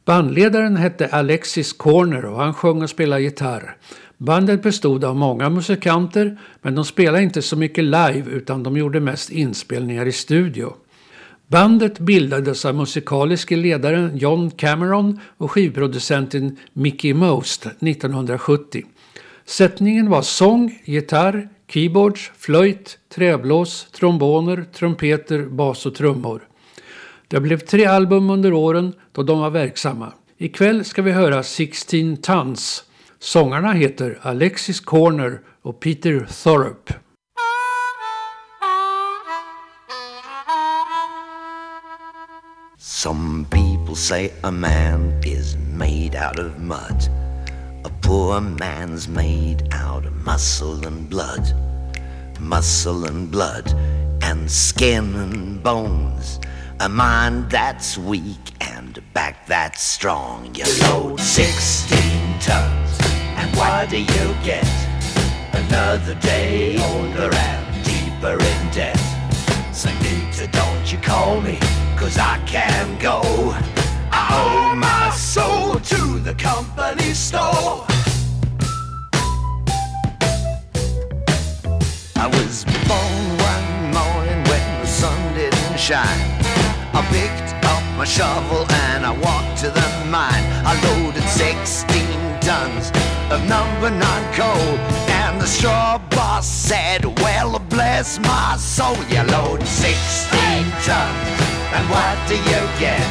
Bandledaren 0.04 0.76
hette 0.76 1.06
Alexis 1.06 1.72
Corner 1.72 2.24
och 2.24 2.36
han 2.36 2.54
sjöng 2.54 2.82
och 2.82 2.90
spelade 2.90 3.22
gitarr. 3.22 3.76
Bandet 4.18 4.62
bestod 4.62 5.04
av 5.04 5.16
många 5.16 5.50
musikanter 5.50 6.38
men 6.62 6.74
de 6.74 6.84
spelade 6.84 7.22
inte 7.22 7.42
så 7.42 7.56
mycket 7.56 7.84
live 7.84 8.24
utan 8.30 8.62
de 8.62 8.76
gjorde 8.76 9.00
mest 9.00 9.30
inspelningar 9.30 10.06
i 10.06 10.12
studio. 10.12 10.74
Bandet 11.50 11.98
bildades 11.98 12.64
av 12.64 12.74
musikaliske 12.74 13.56
ledaren 13.56 14.16
John 14.16 14.50
Cameron 14.50 15.20
och 15.36 15.50
skivproducenten 15.50 16.56
Mickey 16.72 17.14
Most 17.14 17.66
1970. 17.66 18.84
Sättningen 19.44 20.10
var 20.10 20.22
sång, 20.22 20.82
gitarr, 20.84 21.48
keyboards, 21.68 22.32
flöjt, 22.36 22.98
träblås, 23.14 23.86
tromboner, 23.92 24.64
trumpeter, 24.72 25.42
bas 25.42 25.86
och 25.86 25.94
trummor. 25.94 26.48
Det 27.28 27.40
blev 27.40 27.58
tre 27.58 27.84
album 27.84 28.30
under 28.30 28.52
åren 28.52 28.92
då 29.12 29.22
de 29.22 29.40
var 29.40 29.50
verksamma. 29.50 30.12
Ikväll 30.38 30.84
ska 30.84 31.02
vi 31.02 31.12
höra 31.12 31.42
16 31.42 32.16
Tons. 32.16 32.84
Sångarna 33.18 33.72
heter 33.72 34.18
Alexis 34.22 34.80
Corner 34.80 35.40
och 35.62 35.80
Peter 35.80 36.26
Thorup. 36.44 36.92
Some 42.82 43.46
people 43.50 43.94
say 43.94 44.32
a 44.42 44.50
man 44.50 45.20
is 45.22 45.54
made 45.58 46.14
out 46.14 46.38
of 46.38 46.58
mud. 46.58 47.08
A 47.84 47.90
poor 48.00 48.40
man's 48.40 49.06
made 49.06 49.68
out 49.70 50.06
of 50.06 50.16
muscle 50.24 50.86
and 50.86 51.06
blood. 51.10 51.52
Muscle 52.40 53.04
and 53.04 53.30
blood 53.30 53.70
and 54.22 54.50
skin 54.50 55.14
and 55.14 55.62
bones. 55.62 56.40
A 56.80 56.88
mind 56.88 57.50
that's 57.50 57.98
weak 57.98 58.54
and 58.62 58.96
a 58.96 59.02
back 59.12 59.46
that's 59.46 59.82
strong. 59.82 60.54
You 60.54 60.64
load 60.80 61.20
16 61.20 61.98
tons, 62.40 62.98
and 63.36 63.54
what 63.58 63.90
do 63.90 63.98
you 63.98 64.34
get? 64.42 64.66
Another 65.52 66.14
day 66.14 66.78
older 66.82 67.28
and 67.30 67.84
deeper 67.84 68.42
in 68.42 68.70
debt. 68.72 68.96
Sanita, 69.70 70.50
don't 70.50 70.90
you 70.90 70.98
call 71.00 71.42
me, 71.42 71.58
cause 72.00 72.16
I 72.16 72.38
can 72.46 72.98
go. 72.98 73.20
I 74.10 74.22
owe 74.40 74.74
my 74.74 75.10
soul 75.10 75.74
to 75.74 76.18
the 76.20 76.34
company 76.34 77.12
store. 77.12 77.84
I 82.16 82.26
was 82.36 82.64
born 82.88 83.22
one 83.50 83.70
morning 83.98 84.40
when 84.48 84.66
the 84.80 84.86
sun 84.86 85.34
didn't 85.34 85.78
shine. 85.78 86.30
I 86.98 87.04
picked 87.12 87.52
up 87.66 87.82
my 87.98 88.06
shovel 88.06 88.64
and 88.88 89.04
I 89.04 89.12
walked 89.12 89.60
to 89.60 89.68
the 89.68 89.88
mine. 90.08 90.46
I 90.64 90.72
loaded 90.86 91.28
16 91.28 91.84
tons 92.40 92.90
of 93.30 93.46
number 93.46 93.90
nine 93.90 94.26
coal. 94.32 94.70
And 95.20 95.38
the 95.38 95.46
straw 95.46 95.98
boss 96.08 96.48
said, 96.48 97.04
Well, 97.20 97.58
bless 97.68 98.18
my 98.20 98.56
soul, 98.56 98.96
you 99.10 99.22
load 99.24 99.62
16 99.66 100.64
tons. 100.86 101.49
And 101.72 101.88
what 101.88 102.16
do 102.26 102.34
you 102.34 102.62
get? 102.78 103.10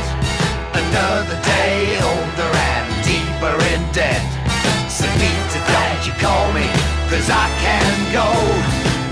Another 0.76 1.40
day 1.44 1.98
older 2.04 2.52
and 2.72 2.88
deeper 3.08 3.56
in 3.72 3.82
debt. 3.94 4.26
So, 4.90 5.06
Peter, 5.16 5.64
don't 5.72 6.02
you 6.06 6.14
call 6.20 6.52
me, 6.52 6.68
cause 7.10 7.30
I 7.30 7.48
can 7.64 7.96
go. 8.12 8.28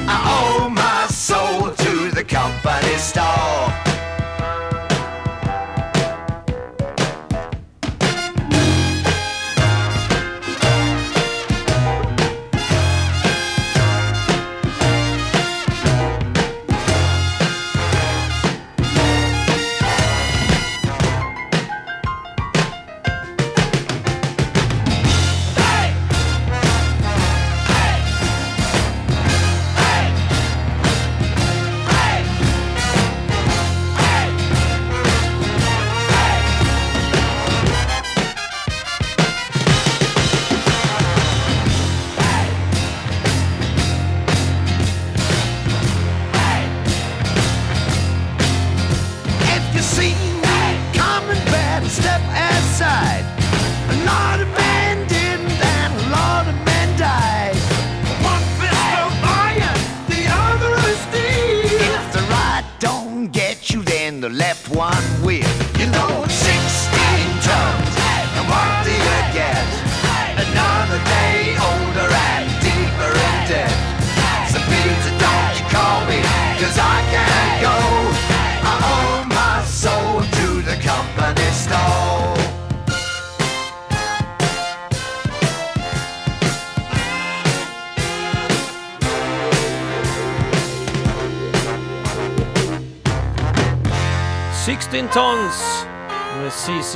I 0.10 0.18
owe 0.38 0.70
my 0.70 1.08
soul 1.08 1.72
to 1.72 2.12
the 2.12 2.24
company 2.24 2.98
store. 2.98 3.87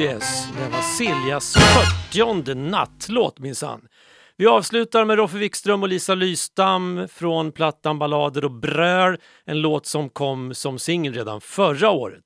Yes, 0.02 0.48
Det 0.58 0.70
var 0.72 0.82
Siljas 0.82 1.54
40 2.12 2.54
nattlåt 2.56 3.40
minsann. 3.40 3.82
Vi 4.38 4.48
avslutar 4.48 5.06
med 5.06 5.18
Roffe 5.18 5.38
Wikström 5.38 5.84
och 5.84 5.90
Lisa 5.90 6.16
Lystam 6.16 7.08
från 7.12 7.52
plattan 7.52 8.00
Ballader 8.00 8.46
och 8.46 8.52
bröl. 8.52 9.18
En 9.46 9.62
låt 9.62 9.86
som 9.86 10.10
kom 10.10 10.54
som 10.54 10.80
singel 10.80 11.14
redan 11.14 11.42
förra 11.42 11.90
året. 11.90 12.24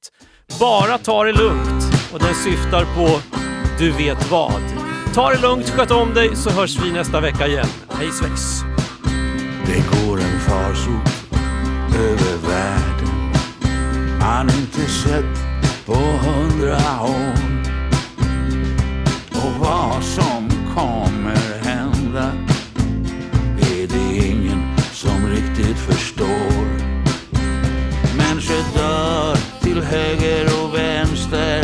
Bara 0.59 0.97
ta 0.97 1.23
det 1.23 1.33
lugnt 1.33 1.83
och 2.13 2.19
den 2.19 2.35
syftar 2.35 2.85
på 2.95 3.21
Du 3.79 3.91
vet 3.91 4.31
vad. 4.31 4.61
Ta 5.13 5.29
det 5.29 5.41
lugnt, 5.41 5.69
sköt 5.69 5.91
om 5.91 6.13
dig 6.13 6.35
så 6.35 6.49
hörs 6.49 6.79
vi 6.83 6.91
nästa 6.91 7.21
vecka 7.21 7.47
igen. 7.47 7.67
Hej 7.89 8.11
svejs! 8.11 8.63
Det 9.65 10.07
går 10.07 10.17
en 10.19 10.39
farsot 10.39 11.31
över 11.95 12.47
världen 12.47 13.15
man 14.19 14.49
inte 14.49 14.91
sett 14.91 15.35
på 15.85 15.93
hundra 15.93 17.01
år. 17.01 17.54
Vad 19.65 20.03
som 20.03 20.49
kommer 20.75 21.63
hända 21.63 22.31
är 23.59 23.87
det 23.87 24.27
ingen 24.27 24.77
som 24.93 25.27
riktigt 25.27 25.77
förstår. 25.77 26.65
Människor 28.17 28.77
dör 28.77 29.35
till 29.61 29.81
höger 29.83 30.45
och 30.45 30.75
vänster. 30.75 31.63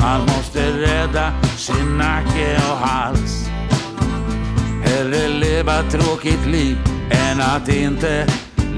Man 0.00 0.20
måste 0.20 0.70
rädda 0.70 1.32
sin 1.56 1.98
nacke 1.98 2.56
och 2.70 2.86
hals. 2.86 3.48
Hellre 4.84 5.28
leva 5.28 5.82
tråkigt 5.82 6.46
liv 6.46 6.78
än 7.10 7.40
att 7.40 7.68
inte 7.68 8.26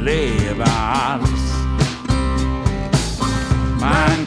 leva 0.05 0.65
alls. 0.65 1.53
Man 3.81 4.27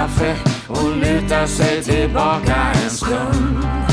kaffe 0.00 0.36
och 0.68 0.96
luta 0.96 1.46
sig 1.46 1.82
tillbaka 1.82 2.72
en 2.84 2.90
stund. 2.90 3.89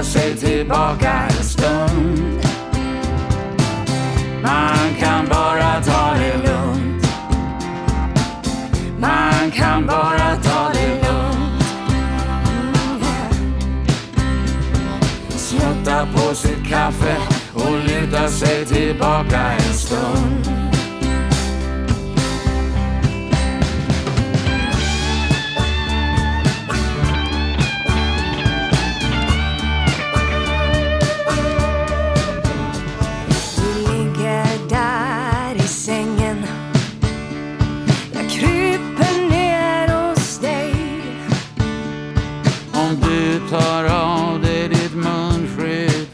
Luta 0.00 0.04
sig 0.04 0.36
tillbaka 0.36 1.12
en 1.28 1.44
stund. 1.44 2.40
Man 4.42 4.94
kan 4.98 5.28
bara 5.28 5.82
ta 5.82 6.14
det 6.18 6.36
lugnt. 6.36 7.06
Man 8.98 9.50
kan 9.50 9.86
bara 9.86 10.36
ta 10.42 10.72
det 10.72 10.88
lugnt. 10.88 11.64
Slutta. 15.28 15.68
Smutta 15.70 16.08
på 16.14 16.34
sitt 16.34 16.68
kaffe 16.68 17.16
och 17.54 17.78
luta 17.86 18.28
sig 18.28 18.64
tillbaka 18.64 19.52
en 19.52 19.74
stund. 19.74 20.39
Om 42.90 42.96
du 42.96 43.48
tar 43.50 43.84
av 43.84 44.40
dig 44.40 44.68
ditt 44.68 44.94
munskydd 44.94 46.08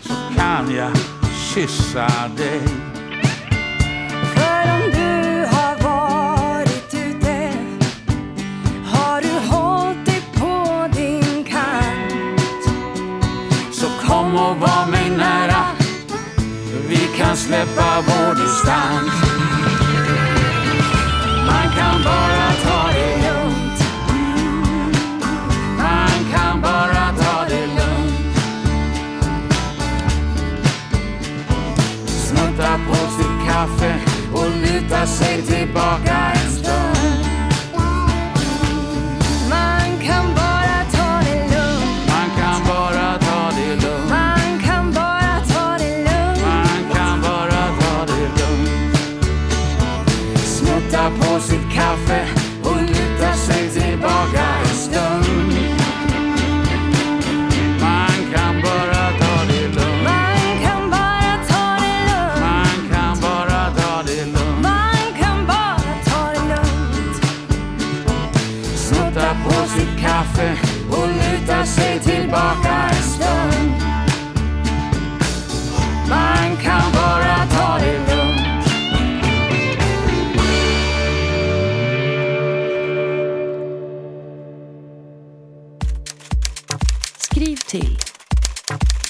så 0.00 0.14
kan 0.36 0.74
jag 0.74 0.92
kyssa 1.54 2.08
dig. 2.36 2.60
För 4.34 4.72
om 4.74 4.90
du 4.92 5.46
har 5.56 5.82
varit 5.82 6.94
ute 6.94 7.52
har 8.84 9.22
du 9.22 9.48
hållit 9.48 10.06
dig 10.06 10.22
på 10.34 10.88
din 10.96 11.44
kant. 11.44 12.64
Så 13.72 13.86
kom 14.06 14.36
och 14.36 14.56
var 14.56 14.86
mig 14.90 15.10
nära. 15.10 15.64
Vi 16.88 17.08
kan 17.16 17.36
släppa 17.36 18.04
vår 18.06 18.34
distans. 18.34 19.27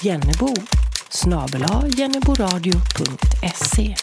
Jennebo 0.09 0.53
snabel-a 1.09 1.83
jenneboradio.se 1.97 3.95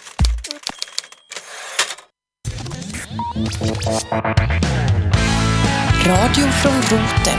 Radio 6.06 6.46
från 6.62 6.82
roten. 6.82 7.38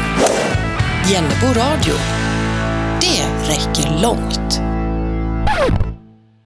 Jennebo 1.11 1.47
radio. 1.47 1.93
Det 3.01 3.49
räcker 3.49 4.01
långt. 4.01 4.46